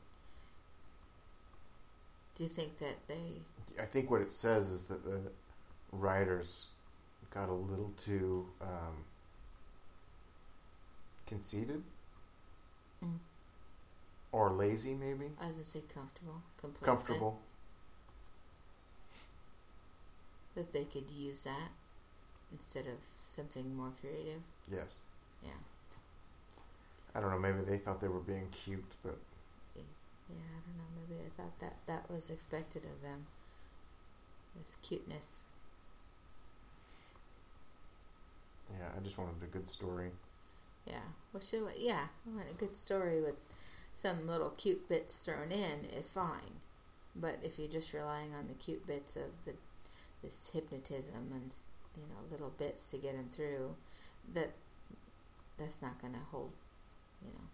do 2.35 2.43
you 2.45 2.49
think 2.49 2.79
that 2.79 2.97
they 3.07 3.41
I 3.81 3.87
think 3.87 4.11
what 4.11 4.21
it 4.21 4.33
says 4.33 4.69
is 4.71 4.87
that 4.89 5.05
the 5.05 5.21
writers 5.93 6.67
got 7.33 7.49
a 7.49 7.53
little 7.53 7.93
too 7.97 8.47
um, 8.61 9.05
conceited 11.29 11.83
Mm. 13.05 13.19
or 14.33 14.51
lazy, 14.51 14.95
maybe 14.95 15.31
I 15.41 15.47
was 15.47 15.53
gonna 15.53 15.64
say 15.64 15.83
comfortable 15.95 16.43
complacent 16.61 16.85
comfortable. 16.99 17.41
that 20.57 20.73
they 20.73 20.85
could 20.85 21.09
use 21.11 21.43
that 21.45 21.71
instead 22.51 22.87
of 22.88 22.99
something 23.17 23.77
more 23.77 23.93
creative 24.01 24.43
Yes. 24.69 24.99
Yeah. 25.45 25.51
I 27.14 27.21
don't 27.21 27.31
know. 27.31 27.38
Maybe 27.38 27.61
they 27.64 27.79
thought 27.79 28.01
they 28.01 28.09
were 28.09 28.21
being 28.21 28.49
cute, 28.51 28.85
but 29.05 29.19
yeah 29.77 30.35
I 30.35 30.61
don't 30.67 30.77
know 30.77 30.91
maybe 31.09 31.23
they 31.23 31.31
thought 31.43 31.59
that 31.61 31.77
that 31.87 32.11
was 32.11 32.29
expected 32.31 32.85
of 32.85 33.01
them 33.03 33.27
this 34.57 34.77
cuteness 34.83 35.43
yeah, 38.79 38.88
I 38.97 39.01
just 39.03 39.17
wanted 39.17 39.43
a 39.43 39.47
good 39.47 39.67
story. 39.67 40.11
Yeah. 40.88 41.01
Well 41.33 41.42
we, 41.53 41.85
yeah 41.85 42.07
a 42.51 42.55
good 42.55 42.77
story 42.77 43.20
with 43.20 43.35
some 43.94 44.27
little 44.27 44.51
cute 44.51 44.88
bits 44.88 45.18
thrown 45.18 45.51
in 45.53 45.85
is 45.96 46.11
fine. 46.11 46.61
But 47.16 47.38
if 47.42 47.59
you're 47.59 47.68
just 47.68 47.92
relying 47.92 48.33
on 48.35 48.46
the 48.48 48.55
cute 48.55 48.87
bits 48.87 49.16
of 49.16 49.44
the 49.44 49.55
this 50.22 50.51
hypnotism 50.53 51.14
and 51.33 51.53
you 51.96 52.03
know 52.09 52.31
little 52.31 52.53
bits 52.59 52.90
to 52.90 52.96
get 52.98 53.14
him 53.14 53.29
through 53.31 53.74
that 54.35 54.51
that's 55.59 55.81
not 55.83 56.01
going 56.01 56.12
to 56.14 56.20
hold 56.31 56.53
you 57.24 57.31
know. 57.33 57.46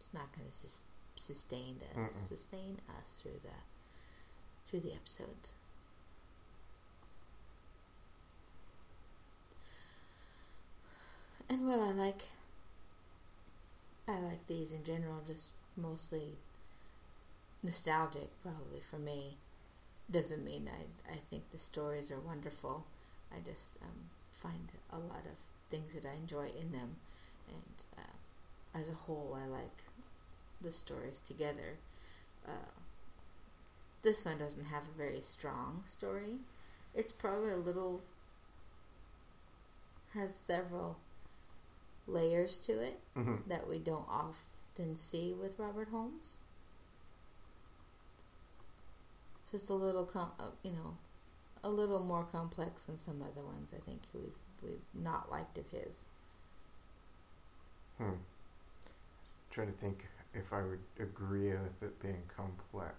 It's 0.00 0.08
not 0.12 0.32
going 0.36 0.48
to 0.50 0.56
sus- 0.56 0.82
sustain 1.16 1.76
us 1.96 2.12
Mm-mm. 2.12 2.28
sustain 2.28 2.78
us 3.00 3.20
through 3.22 3.40
the 3.42 3.56
through 4.68 4.80
the 4.80 4.92
episodes 4.94 5.52
and 11.48 11.66
well 11.66 11.82
i 11.82 11.90
like 11.90 12.28
i 14.08 14.18
like 14.18 14.46
these 14.46 14.72
in 14.72 14.82
general 14.84 15.20
just 15.26 15.48
mostly 15.76 16.36
nostalgic 17.62 18.30
probably 18.42 18.80
for 18.80 18.98
me 18.98 19.36
doesn't 20.10 20.44
mean 20.44 20.68
I, 20.68 21.12
I 21.14 21.18
think 21.30 21.50
the 21.52 21.58
stories 21.58 22.10
are 22.10 22.20
wonderful. 22.20 22.84
I 23.32 23.40
just 23.40 23.78
um, 23.82 24.10
find 24.32 24.68
a 24.92 24.98
lot 24.98 25.24
of 25.26 25.36
things 25.70 25.94
that 25.94 26.06
I 26.06 26.14
enjoy 26.16 26.48
in 26.60 26.72
them, 26.72 26.96
and 27.48 27.84
uh, 27.98 28.78
as 28.78 28.88
a 28.88 28.94
whole, 28.94 29.38
I 29.42 29.46
like 29.46 29.84
the 30.62 30.70
stories 30.70 31.20
together. 31.26 31.78
Uh, 32.46 32.70
this 34.02 34.24
one 34.24 34.38
doesn't 34.38 34.66
have 34.66 34.84
a 34.84 34.98
very 34.98 35.20
strong 35.20 35.82
story. 35.86 36.38
It's 36.94 37.12
probably 37.12 37.50
a 37.50 37.56
little 37.56 38.02
has 40.14 40.34
several 40.34 40.96
layers 42.06 42.58
to 42.58 42.72
it 42.72 43.00
hmm 43.14 43.36
that 43.46 43.68
we 43.68 43.78
don't 43.78 44.06
often 44.08 44.96
see 44.96 45.32
with 45.32 45.58
Robert 45.58 45.88
Holmes. 45.88 46.38
It's 49.42 49.50
just 49.52 49.70
a 49.70 49.74
little, 49.74 50.04
com- 50.04 50.32
uh, 50.40 50.50
you 50.62 50.72
know, 50.72 50.96
a 51.62 51.68
little 51.68 52.00
more 52.00 52.24
complex 52.24 52.86
than 52.86 52.98
some 52.98 53.22
other 53.22 53.44
ones. 53.44 53.72
I 53.76 53.80
think 53.80 54.02
we've 54.14 54.32
we've 54.62 54.80
not 54.94 55.30
liked 55.30 55.58
of 55.58 55.68
his. 55.70 56.04
Hmm. 57.98 58.14
Trying 59.50 59.68
to 59.68 59.78
think 59.78 60.06
if 60.34 60.52
I 60.52 60.62
would 60.62 60.80
agree 60.98 61.50
with 61.50 61.82
it 61.82 62.00
being 62.02 62.22
complex. 62.36 62.96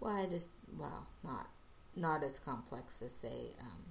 Well, 0.00 0.16
I 0.16 0.26
just 0.26 0.50
well, 0.76 1.06
not 1.24 1.48
not 1.96 2.22
as 2.22 2.38
complex 2.38 3.02
as 3.02 3.12
say 3.14 3.54
um, 3.60 3.84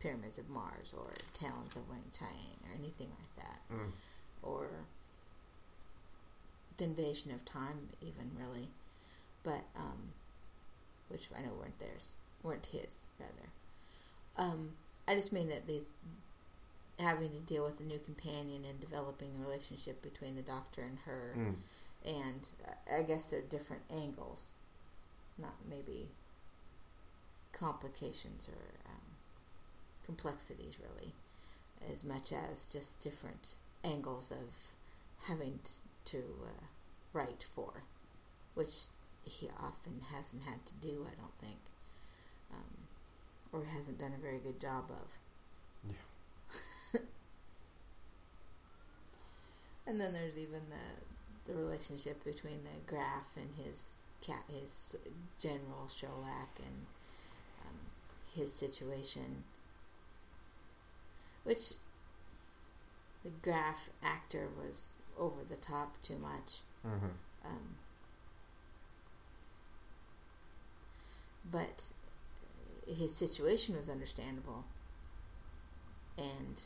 Pyramids 0.00 0.38
of 0.38 0.48
Mars 0.48 0.94
or 0.96 1.10
Talons 1.34 1.74
of 1.76 1.88
Wing 1.88 2.04
Chang 2.16 2.56
or 2.64 2.74
anything 2.78 3.08
like 3.10 3.44
that, 3.46 3.60
Mm. 3.74 3.90
or 4.42 4.68
the 6.76 6.84
Invasion 6.84 7.32
of 7.32 7.44
Time, 7.44 7.88
even 8.00 8.30
really, 8.38 8.68
but 9.42 9.64
um, 9.76 10.12
which 11.08 11.28
I 11.36 11.40
know 11.42 11.52
weren't 11.54 11.78
theirs, 11.80 12.14
weren't 12.42 12.66
his 12.66 13.06
rather. 13.18 13.48
Um, 14.36 14.76
I 15.08 15.14
just 15.16 15.32
mean 15.32 15.48
that 15.48 15.66
these 15.66 15.86
having 17.00 17.30
to 17.30 17.38
deal 17.40 17.64
with 17.64 17.80
a 17.80 17.84
new 17.84 17.98
companion 17.98 18.64
and 18.64 18.80
developing 18.80 19.30
a 19.36 19.44
relationship 19.44 20.02
between 20.02 20.34
the 20.36 20.42
Doctor 20.42 20.82
and 20.82 20.98
her 21.00 21.34
Mm. 21.36 21.56
and 22.04 22.48
I 22.92 23.02
guess 23.02 23.30
they're 23.30 23.40
different 23.40 23.82
angles, 23.90 24.52
not 25.36 25.54
maybe 25.68 26.08
complications 27.52 28.48
or 28.48 28.90
um, 28.90 29.00
complexities, 30.08 30.78
really, 30.80 31.12
as 31.92 32.02
much 32.02 32.32
as 32.32 32.64
just 32.64 32.98
different 33.00 33.56
angles 33.84 34.32
of 34.32 34.72
having 35.26 35.60
t- 35.62 35.72
to 36.06 36.18
uh, 36.18 36.64
write 37.12 37.44
for, 37.54 37.82
which 38.54 38.86
he 39.24 39.50
often 39.60 40.00
hasn't 40.14 40.44
had 40.44 40.64
to 40.64 40.72
do, 40.80 41.06
I 41.06 41.14
don't 41.20 41.38
think, 41.38 41.60
um, 42.54 42.88
or 43.52 43.66
hasn't 43.66 43.98
done 43.98 44.14
a 44.18 44.22
very 44.22 44.38
good 44.38 44.58
job 44.58 44.84
of. 44.88 45.18
Yeah. 45.84 47.00
and 49.86 50.00
then 50.00 50.14
there's 50.14 50.38
even 50.38 50.62
the 50.70 51.52
the 51.52 51.54
relationship 51.54 52.24
between 52.24 52.60
the 52.64 52.92
Graf 52.92 53.36
and 53.36 53.48
his 53.66 53.96
cat, 54.20 54.44
his 54.48 54.96
General 55.38 55.86
Sholakh, 55.88 56.58
and 56.58 56.86
um, 57.62 57.76
his 58.34 58.52
situation, 58.52 59.44
which 61.48 61.74
the 63.24 63.30
Graf 63.42 63.90
actor 64.02 64.48
was 64.62 64.94
over 65.18 65.42
the 65.48 65.56
top 65.56 66.00
too 66.02 66.18
much. 66.18 66.60
hmm 66.82 67.08
Um, 67.44 67.76
but 71.50 71.90
his 72.86 73.14
situation 73.14 73.76
was 73.76 73.88
understandable, 73.88 74.64
and 76.16 76.62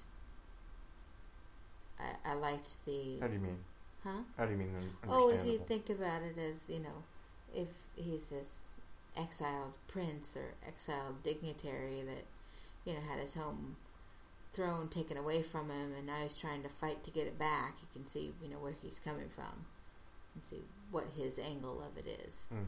I, 1.99 2.31
I 2.31 2.35
liked 2.35 2.85
the 2.85 3.19
How 3.21 3.27
do 3.29 3.35
you 3.35 3.41
mean? 3.41 3.59
huh. 4.05 4.23
How 4.37 4.45
do 4.47 4.53
you 4.53 4.59
mean? 4.59 4.69
Oh, 5.09 5.29
if 5.29 5.45
you 5.47 5.59
think 5.59 5.91
about 5.91 6.23
it 6.23 6.39
as, 6.39 6.69
you 6.69 6.81
know, 6.81 7.03
if 7.55 7.69
he's 7.97 8.29
this 8.31 8.75
exiled 9.17 9.73
prince 9.89 10.37
or 10.37 10.55
exiled 10.67 11.23
dignitary 11.23 12.03
that, 12.07 12.25
you 12.85 12.95
know, 12.95 13.01
had 13.09 13.21
his 13.21 13.35
home 13.35 13.77
throne 14.53 14.89
taken 14.89 15.17
away 15.17 15.43
from 15.43 15.71
him 15.71 15.93
and 15.97 16.07
now 16.07 16.23
he's 16.23 16.37
trying 16.37 16.63
to 16.63 16.69
fight 16.69 17.03
to 17.05 17.11
get 17.11 17.27
it 17.27 17.39
back, 17.39 17.77
you 17.81 17.89
can 17.93 18.07
see, 18.07 18.33
you 18.43 18.49
know, 18.49 18.59
where 18.59 18.75
he's 18.83 18.99
coming 18.99 19.29
from 19.29 19.67
and 20.35 20.45
see 20.45 20.63
what 20.91 21.07
his 21.17 21.39
angle 21.39 21.83
of 21.83 21.97
it 21.97 22.07
is. 22.27 22.47
Mm. 22.53 22.67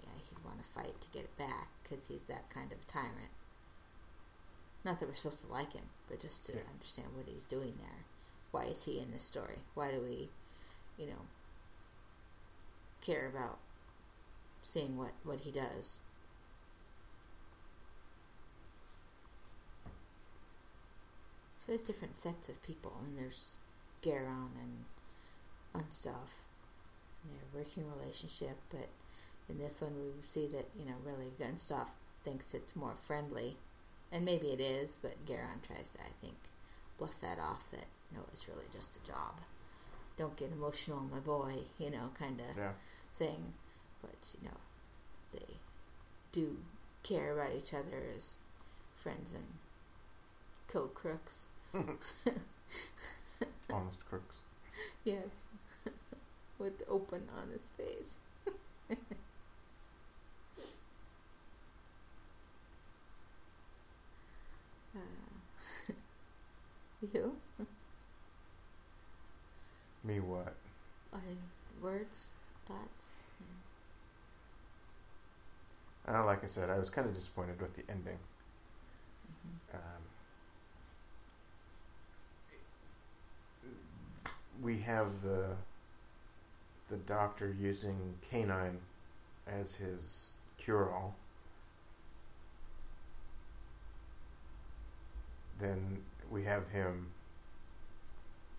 Yeah, 0.00 0.08
he'd 0.28 0.44
want 0.44 0.58
to 0.58 0.64
fight 0.68 1.00
to 1.00 1.08
get 1.08 1.24
it 1.24 1.36
back 1.36 1.68
because 1.82 2.06
he's 2.06 2.22
that 2.22 2.48
kind 2.50 2.72
of 2.72 2.86
tyrant. 2.86 3.32
Not 4.84 5.00
that 5.00 5.08
we're 5.08 5.14
supposed 5.14 5.40
to 5.42 5.52
like 5.52 5.72
him, 5.72 5.90
but 6.08 6.20
just 6.20 6.46
to 6.46 6.52
Yeah. 6.52 6.62
understand 6.72 7.08
what 7.14 7.26
he's 7.26 7.44
doing 7.44 7.74
there. 7.78 8.04
Why 8.50 8.64
is 8.64 8.84
he 8.84 8.98
in 8.98 9.10
this 9.10 9.24
story? 9.24 9.58
Why 9.74 9.90
do 9.90 10.00
we, 10.00 10.30
you 10.96 11.06
know, 11.10 11.26
care 13.00 13.26
about 13.28 13.58
seeing 14.62 14.96
what, 14.96 15.12
what 15.24 15.40
he 15.40 15.50
does? 15.50 15.98
There's 21.68 21.82
different 21.82 22.18
sets 22.18 22.48
of 22.48 22.62
people, 22.62 22.96
and 23.04 23.18
there's 23.18 23.50
Garron 24.02 24.48
and 24.60 24.84
Unstoffe, 25.84 26.46
and 27.22 27.32
their 27.34 27.60
working 27.62 27.84
relationship. 28.00 28.56
But 28.70 28.88
in 29.50 29.58
this 29.58 29.80
one, 29.82 29.94
we 29.94 30.26
see 30.26 30.46
that 30.48 30.66
you 30.78 30.86
know 30.86 30.96
really 31.04 31.26
Unstoffe 31.40 31.90
thinks 32.24 32.54
it's 32.54 32.74
more 32.74 32.94
friendly, 32.96 33.58
and 34.10 34.24
maybe 34.24 34.48
it 34.48 34.60
is, 34.60 34.96
but 35.00 35.26
Garron 35.26 35.60
tries 35.66 35.90
to, 35.90 35.98
I 36.00 36.10
think, 36.22 36.36
bluff 36.98 37.20
that 37.20 37.38
off 37.38 37.70
that 37.70 37.86
no, 38.14 38.20
it's 38.32 38.48
really 38.48 38.64
just 38.72 38.96
a 38.96 39.06
job. 39.06 39.34
Don't 40.16 40.36
get 40.36 40.50
emotional, 40.50 41.00
my 41.00 41.20
boy, 41.20 41.58
you 41.78 41.90
know, 41.90 42.10
kind 42.18 42.40
of 42.40 42.56
Yeah. 42.56 42.72
thing. 43.16 43.52
But 44.00 44.34
you 44.40 44.48
know, 44.48 44.56
they 45.32 45.56
do 46.32 46.56
care 47.02 47.34
about 47.34 47.52
each 47.54 47.74
other 47.74 48.02
as 48.16 48.38
friends 48.96 49.34
and 49.34 49.44
co-crooks. 50.66 51.46
Honest 53.72 54.04
crooks. 54.08 54.36
Yes, 55.04 55.26
with 56.58 56.82
open, 56.88 57.28
honest 57.38 57.72
face. 57.72 58.16
uh, 64.96 64.98
you? 67.12 67.36
Me 70.04 70.20
what? 70.20 70.54
Any 71.12 71.38
words, 71.82 72.28
thoughts? 72.64 73.10
Uh, 76.06 76.24
like 76.24 76.42
I 76.42 76.46
said, 76.46 76.70
I 76.70 76.78
was 76.78 76.88
kind 76.88 77.06
of 77.06 77.14
disappointed 77.14 77.60
with 77.60 77.76
the 77.76 77.82
ending. 77.90 78.18
We 84.62 84.80
have 84.80 85.22
the 85.22 85.56
the 86.88 86.96
doctor 86.96 87.54
using 87.58 88.14
K9 88.30 88.76
as 89.46 89.76
his 89.76 90.32
cure-all. 90.58 91.14
Then 95.60 95.98
we 96.30 96.44
have 96.44 96.68
him 96.70 97.08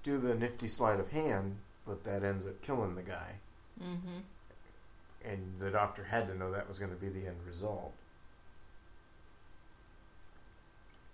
do 0.03 0.17
the 0.17 0.35
nifty 0.35 0.67
sleight 0.67 0.99
of 0.99 1.12
hand, 1.12 1.57
but 1.85 2.03
that 2.03 2.23
ends 2.23 2.45
up 2.45 2.62
killing 2.62 2.95
the 2.95 3.01
guy. 3.01 3.35
Mm-hmm. 3.81 4.19
And 5.25 5.53
the 5.59 5.69
doctor 5.69 6.03
had 6.03 6.27
to 6.27 6.38
know 6.38 6.51
that 6.51 6.67
was 6.67 6.79
going 6.79 6.91
to 6.91 6.97
be 6.97 7.09
the 7.09 7.27
end 7.27 7.38
result. 7.47 7.93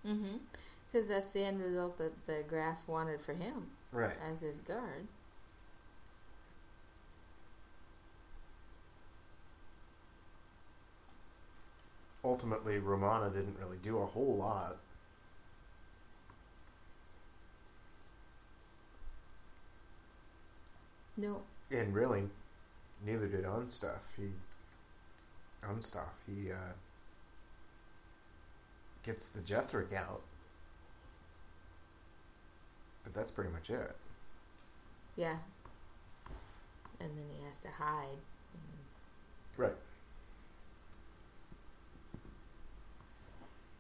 Mm-hmm. 0.06 0.38
Because 0.92 1.08
that's 1.08 1.32
the 1.32 1.44
end 1.44 1.62
result 1.62 1.98
that 1.98 2.28
the 2.28 2.44
Graf 2.48 2.88
wanted 2.88 3.22
for 3.22 3.34
him 3.34 3.68
Right. 3.92 4.16
as 4.30 4.42
his 4.42 4.60
guard. 4.60 5.08
ultimately 12.26 12.80
Romana 12.80 13.30
didn't 13.30 13.56
really 13.62 13.78
do 13.78 14.00
a 14.00 14.06
whole 14.06 14.36
lot. 14.36 14.78
No. 21.16 21.44
And 21.72 21.94
really, 21.94 22.24
neither 23.06 23.28
did 23.28 23.46
Unstoffe. 23.46 24.12
He 24.18 24.30
Unstoffe. 25.64 26.20
He 26.28 26.52
uh, 26.52 26.74
gets 29.04 29.30
the 29.30 29.40
Jethric 29.42 29.94
out, 29.94 30.22
but 33.06 33.14
that's 33.14 33.32
pretty 33.32 33.52
much 33.52 33.70
it. 33.70 33.96
Yeah. 35.16 35.38
And 37.00 37.10
then 37.12 37.26
he 37.38 37.46
has 37.46 37.60
to 37.60 37.70
hide. 37.70 38.18
Mm-hmm. 38.58 39.62
Right. 39.62 39.76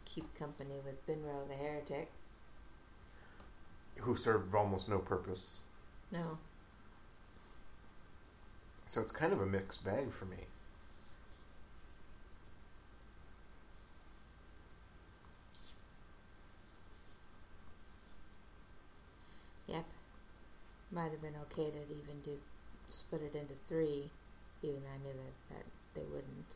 Keep 0.05 0.33
company 0.39 0.75
with 0.85 1.05
Binro 1.05 1.45
the 1.49 1.55
heretic. 1.55 2.09
Who 3.97 4.15
served 4.15 4.53
almost 4.55 4.87
no 4.87 4.99
purpose. 4.99 5.59
No. 6.11 6.37
So 8.85 9.01
it's 9.01 9.11
kind 9.11 9.33
of 9.33 9.41
a 9.41 9.45
mixed 9.45 9.83
bag 9.83 10.11
for 10.11 10.25
me. 10.25 10.37
Yep. 19.67 19.83
Might 20.95 21.11
have 21.11 21.21
been 21.21 21.35
okay 21.51 21.69
to 21.71 21.77
even 21.91 22.21
do 22.23 22.39
split 22.87 23.21
it 23.21 23.35
into 23.35 23.53
three, 23.67 24.09
even 24.61 24.81
though 24.81 24.95
I 24.95 24.97
knew 25.05 25.13
that, 25.13 25.55
that 25.57 25.65
they 25.93 26.05
wouldn't. 26.07 26.55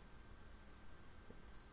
It's 1.43 1.63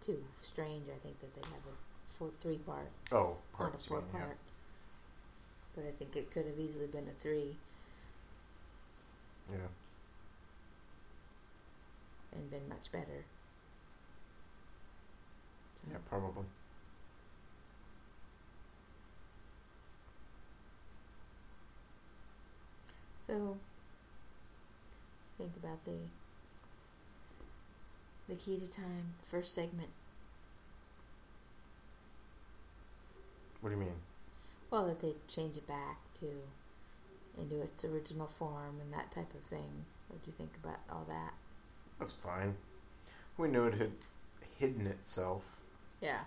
too 0.00 0.24
strange, 0.42 0.86
I 0.88 0.98
think, 0.98 1.20
that 1.20 1.32
they 1.32 1.42
have 1.48 1.60
a 1.60 1.76
four, 2.18 2.30
three 2.40 2.56
part, 2.58 2.90
Oh, 3.12 3.36
not 3.60 3.72
a 3.76 3.78
four 3.78 3.98
one, 4.00 4.06
yeah. 4.12 4.18
part. 4.18 4.36
But 5.76 5.84
I 5.86 5.92
think 5.92 6.16
it 6.16 6.32
could 6.32 6.46
have 6.46 6.58
easily 6.58 6.88
been 6.88 7.06
a 7.08 7.12
three 7.22 7.54
Yeah. 9.48 9.68
and 12.32 12.50
been 12.50 12.68
much 12.68 12.90
better. 12.90 13.24
So, 15.76 15.82
Yeah, 15.92 15.98
probably. 16.08 16.46
So 23.26 23.56
think 25.38 25.52
about 25.62 25.84
the 25.84 25.92
the 28.28 28.34
key 28.34 28.58
to 28.58 28.66
time, 28.66 29.14
the 29.20 29.26
first 29.28 29.54
segment. 29.54 29.90
What 33.60 33.70
do 33.70 33.76
you 33.76 33.80
mean? 33.80 33.94
Well, 34.70 34.86
that 34.86 35.00
they 35.00 35.14
change 35.28 35.56
it 35.56 35.66
back 35.66 35.98
to 36.20 36.26
into 37.38 37.60
its 37.62 37.84
original 37.84 38.26
form 38.26 38.76
and 38.80 38.92
that 38.92 39.10
type 39.10 39.32
of 39.34 39.40
thing. 39.50 39.84
What 40.08 40.22
do 40.24 40.30
you 40.30 40.36
think 40.36 40.52
about 40.62 40.78
all 40.90 41.04
that? 41.08 41.34
That's 41.98 42.12
fine. 42.12 42.54
We 43.36 43.48
knew 43.48 43.64
it 43.66 43.74
had 43.74 43.92
hidden 44.58 44.86
itself, 44.86 45.42
Yeah. 46.00 46.24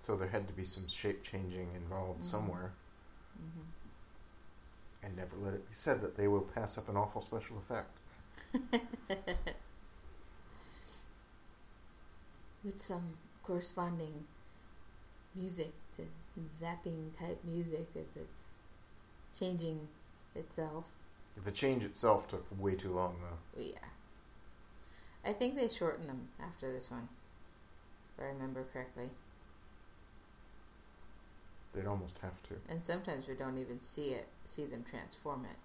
so 0.00 0.16
there 0.16 0.28
had 0.28 0.46
to 0.46 0.52
be 0.54 0.64
some 0.64 0.86
shape 0.86 1.24
changing 1.24 1.74
involved 1.74 2.20
Mhm. 2.20 2.24
somewhere. 2.24 2.72
hmm 3.36 3.62
And 5.02 5.16
never 5.16 5.36
let 5.42 5.54
it 5.54 5.68
be 5.68 5.74
said 5.74 6.00
that 6.02 6.16
they 6.16 6.26
will 6.28 6.40
pass 6.40 6.76
up 6.78 6.88
an 6.88 6.96
awful 6.96 7.20
special 7.20 7.58
effect. 7.58 7.90
With 12.64 12.82
some 12.82 13.14
corresponding 13.42 14.24
music 15.34 15.72
to 15.96 16.02
zapping 16.60 17.16
type 17.18 17.40
music 17.44 17.86
as 17.94 18.16
it's 18.16 18.58
changing 19.38 19.88
itself. 20.34 20.84
The 21.44 21.52
change 21.52 21.84
itself 21.84 22.28
took 22.28 22.46
way 22.58 22.74
too 22.74 22.92
long, 22.92 23.16
though. 23.20 23.62
Yeah. 23.62 23.78
I 25.24 25.32
think 25.32 25.56
they 25.56 25.68
shortened 25.68 26.08
them 26.08 26.28
after 26.40 26.70
this 26.72 26.90
one. 26.90 27.08
If 28.16 28.24
I 28.24 28.28
remember 28.28 28.64
correctly. 28.72 29.10
They'd 31.72 31.86
almost 31.86 32.18
have 32.20 32.42
to. 32.44 32.54
And 32.68 32.82
sometimes 32.82 33.28
we 33.28 33.34
don't 33.34 33.58
even 33.58 33.80
see 33.80 34.10
it, 34.10 34.26
see 34.44 34.64
them 34.64 34.84
transform 34.88 35.44
it. 35.44 35.56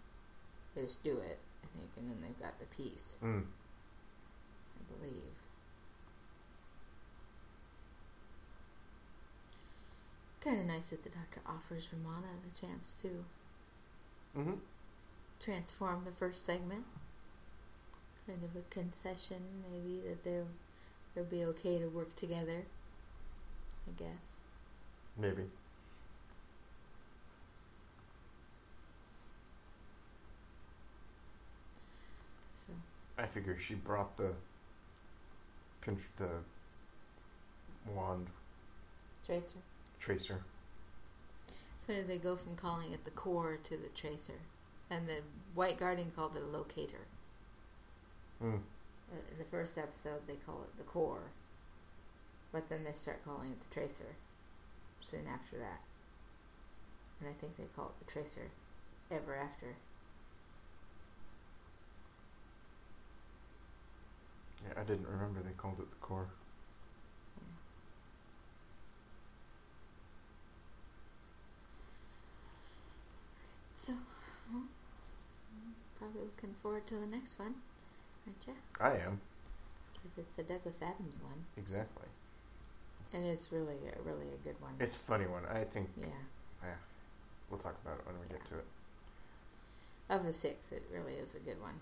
They 0.76 0.84
just 0.84 1.04
do 1.04 1.18
it, 1.20 1.40
I 1.64 1.68
think, 1.78 1.90
and 1.98 2.10
then 2.10 2.18
they've 2.22 2.40
got 2.40 2.60
the 2.60 2.66
piece, 2.66 3.18
Mm. 3.24 3.44
I 3.46 4.98
believe. 5.00 5.24
Kind 10.42 10.60
of 10.60 10.66
nice 10.66 10.90
that 10.90 11.04
the 11.04 11.10
doctor 11.10 11.40
offers 11.48 11.88
Romana 11.94 12.28
the 12.44 12.60
chance 12.60 12.94
to 13.02 13.24
Mm-hmm. 14.38 14.56
transform 15.40 16.04
the 16.06 16.12
first 16.12 16.44
segment. 16.46 16.86
Kind 18.28 18.44
of 18.44 18.56
a 18.56 18.64
concession, 18.70 19.42
maybe 19.72 20.02
that 20.08 20.24
they'll 20.24 20.48
they'll 21.14 21.24
be 21.26 21.44
okay 21.46 21.78
to 21.80 21.88
work 21.88 22.16
together. 22.16 22.64
I 23.88 23.92
guess. 24.02 24.38
Maybe. 25.18 25.44
So 32.56 32.74
I 33.18 33.26
figure 33.26 33.58
she 33.60 33.76
brought 33.76 34.18
the 34.18 34.34
con- 35.82 35.98
the 36.18 36.30
wand 37.94 38.28
tracer. 39.26 39.58
tracer. 40.00 40.40
So 41.86 41.94
they 42.08 42.18
go 42.18 42.36
from 42.36 42.56
calling 42.56 42.94
it 42.94 43.04
the 43.04 43.12
core 43.12 43.58
to 43.64 43.78
the 43.78 43.90
tracer, 43.90 44.40
and 44.90 45.08
the 45.08 45.18
White 45.54 45.78
Guardian 45.78 46.12
called 46.16 46.36
it 46.38 46.44
a 46.44 46.46
locator. 46.58 47.06
Mm. 48.42 48.56
Uh, 49.12 49.16
in 49.32 49.38
the 49.38 49.44
first 49.52 49.78
episode, 49.78 50.22
they 50.28 50.36
call 50.46 50.62
it 50.64 50.78
the 50.78 50.84
core, 50.84 51.32
but 52.52 52.70
then 52.70 52.84
they 52.84 52.94
start 52.94 53.24
calling 53.26 53.52
it 53.52 53.62
the 53.62 53.74
tracer. 53.74 54.16
soon 55.02 55.28
after 55.28 55.58
that. 55.58 55.82
And 57.20 57.30
I 57.30 57.34
think 57.34 57.58
they 57.58 57.66
call 57.76 57.88
it 57.88 58.06
the 58.06 58.12
Tracer 58.12 58.50
Ever 59.12 59.36
After. 59.36 59.76
Yeah, 64.66 64.80
I 64.82 64.84
didn't 64.84 65.08
remember 65.08 65.42
they 65.42 65.54
called 65.54 65.80
it 65.80 65.90
the 65.90 65.96
core. 65.98 66.28
So, 73.76 73.94
well, 74.52 74.64
probably 76.00 76.22
looking 76.22 76.56
forward 76.62 76.88
to 76.88 76.96
the 76.96 77.06
next 77.06 77.40
one, 77.40 77.56
aren't 78.26 78.48
you? 78.48 78.54
I 78.80 78.92
am. 79.06 79.20
Because 79.94 80.18
it's 80.18 80.34
the 80.36 80.44
Douglas 80.44 80.76
Adams 80.82 81.20
one. 81.22 81.44
Exactly. 81.58 82.08
It's, 83.04 83.14
And 83.14 83.26
it's 83.28 83.52
really, 83.52 83.76
a, 83.92 84.02
really 84.02 84.28
a 84.34 84.38
good 84.44 84.60
one. 84.62 84.74
it's 84.80 84.96
a 84.96 85.00
funny 85.00 85.26
one. 85.26 85.44
I 85.52 85.64
think 85.66 85.90
yeah. 86.00 86.70
we'll 87.50 87.60
talk 87.60 87.76
about 87.84 88.00
it 88.00 88.06
when 88.06 88.16
we 88.20 88.28
get 88.28 88.46
to 88.50 88.56
it. 88.60 88.66
Of 90.10 90.26
the 90.26 90.34
six, 90.34 90.72
it 90.72 90.84
really 90.94 91.14
is 91.14 91.36
a 91.36 91.40
good 91.40 91.60
one. 91.62 91.80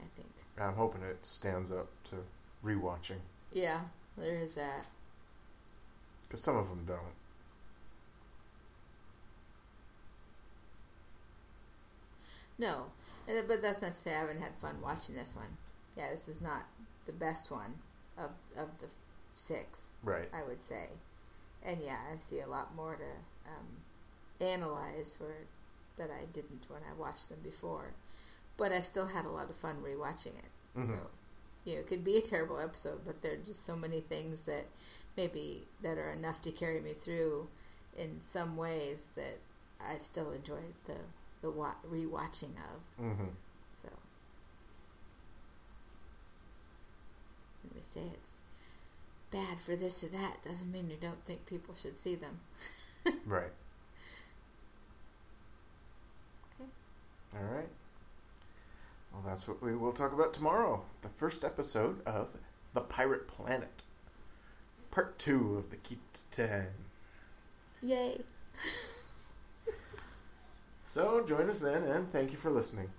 I 0.00 0.04
think. 0.16 0.28
I'm 0.60 0.74
hoping 0.74 1.02
it 1.02 1.24
stands 1.24 1.70
up 1.72 1.88
to 2.10 2.16
rewatching 2.64 3.20
Yeah, 3.52 3.82
there 4.16 4.36
is 4.36 4.54
that. 4.54 4.86
because 6.28 6.42
some 6.42 6.56
of 6.56 6.68
them 6.68 6.84
don't. 6.86 7.14
No, 12.58 12.90
and- 13.26 13.46
but 13.46 13.62
that's 13.62 13.82
not 13.82 13.94
to 13.94 14.00
say 14.00 14.14
I 14.14 14.20
haven't 14.20 14.40
had 14.40 14.54
fun 14.56 14.80
watching 14.80 15.14
this 15.14 15.34
one. 15.34 15.56
Yeah, 15.96 16.12
this 16.12 16.28
is 16.28 16.40
not 16.40 16.64
the 17.06 17.12
best 17.12 17.50
one 17.50 17.80
of 18.16 18.30
of 18.56 18.78
the 18.80 18.88
six, 19.36 19.94
Right. 20.02 20.28
I 20.32 20.42
would 20.42 20.62
say. 20.62 20.88
And 21.62 21.80
yeah, 21.80 21.98
I 22.12 22.16
see 22.18 22.40
a 22.40 22.46
lot 22.48 22.74
more 22.74 22.96
to 22.96 23.50
um, 23.50 23.82
analyze 24.40 25.18
or 25.20 25.34
that 25.96 26.10
I 26.10 26.24
didn't 26.26 26.68
when 26.68 26.82
I 26.88 26.92
watched 26.94 27.28
them 27.28 27.40
before. 27.42 27.94
But 28.58 28.72
I 28.72 28.82
still 28.82 29.06
had 29.08 29.24
a 29.24 29.30
lot 29.30 29.50
of 29.50 29.56
fun 29.56 29.82
rewatching 29.82 30.36
it. 30.38 30.50
Mhm. 30.76 30.88
So, 30.88 31.10
you 31.64 31.74
know, 31.76 31.80
it 31.80 31.86
could 31.88 32.04
be 32.04 32.18
a 32.18 32.22
terrible 32.22 32.58
episode, 32.60 33.04
but 33.06 33.22
there 33.22 33.34
are 33.34 33.44
just 33.44 33.64
so 33.64 33.76
many 33.76 34.00
things 34.02 34.44
that 34.44 34.66
maybe 35.16 35.66
that 35.82 35.98
are 35.98 36.10
enough 36.10 36.42
to 36.42 36.52
carry 36.52 36.80
me 36.80 36.94
through 36.94 37.48
in 37.96 38.20
some 38.22 38.56
ways 38.56 39.06
that 39.16 39.38
I 39.80 39.98
still 39.98 40.32
enjoyed 40.32 40.74
the 40.86 40.98
the 41.42 41.50
wa- 41.50 41.76
rewatching 41.90 42.56
of. 42.58 42.80
Mm-hmm. 43.04 43.28
So, 43.82 43.88
when 47.62 47.72
we 47.74 47.82
say 47.82 48.02
it's 48.14 48.32
bad 49.30 49.58
for 49.60 49.76
this 49.76 50.02
or 50.04 50.08
that, 50.08 50.42
doesn't 50.44 50.72
mean 50.72 50.90
you 50.90 50.96
don't 51.00 51.24
think 51.26 51.46
people 51.46 51.74
should 51.74 52.00
see 52.00 52.14
them. 52.14 52.40
Right. 53.26 53.52
Okay. 56.60 56.70
All 57.34 57.54
right. 57.54 57.68
Well, 59.12 59.22
that's 59.26 59.48
what 59.48 59.62
we 59.62 59.74
will 59.74 59.92
talk 59.92 60.12
about 60.12 60.34
tomorrow. 60.34 60.84
The 61.02 61.08
first 61.08 61.44
episode 61.44 62.06
of 62.06 62.28
The 62.74 62.80
Pirate 62.80 63.26
Planet. 63.28 63.82
Part 64.90 65.18
two 65.18 65.56
of 65.56 65.70
the 65.70 65.76
Key 65.76 65.98
to 66.32 66.46
Time. 66.46 66.66
Yay! 67.82 68.20
So 70.88 71.24
join 71.26 71.50
us 71.50 71.60
then, 71.60 71.82
and 71.84 72.10
thank 72.12 72.30
you 72.30 72.36
for 72.36 72.50
listening. 72.50 72.90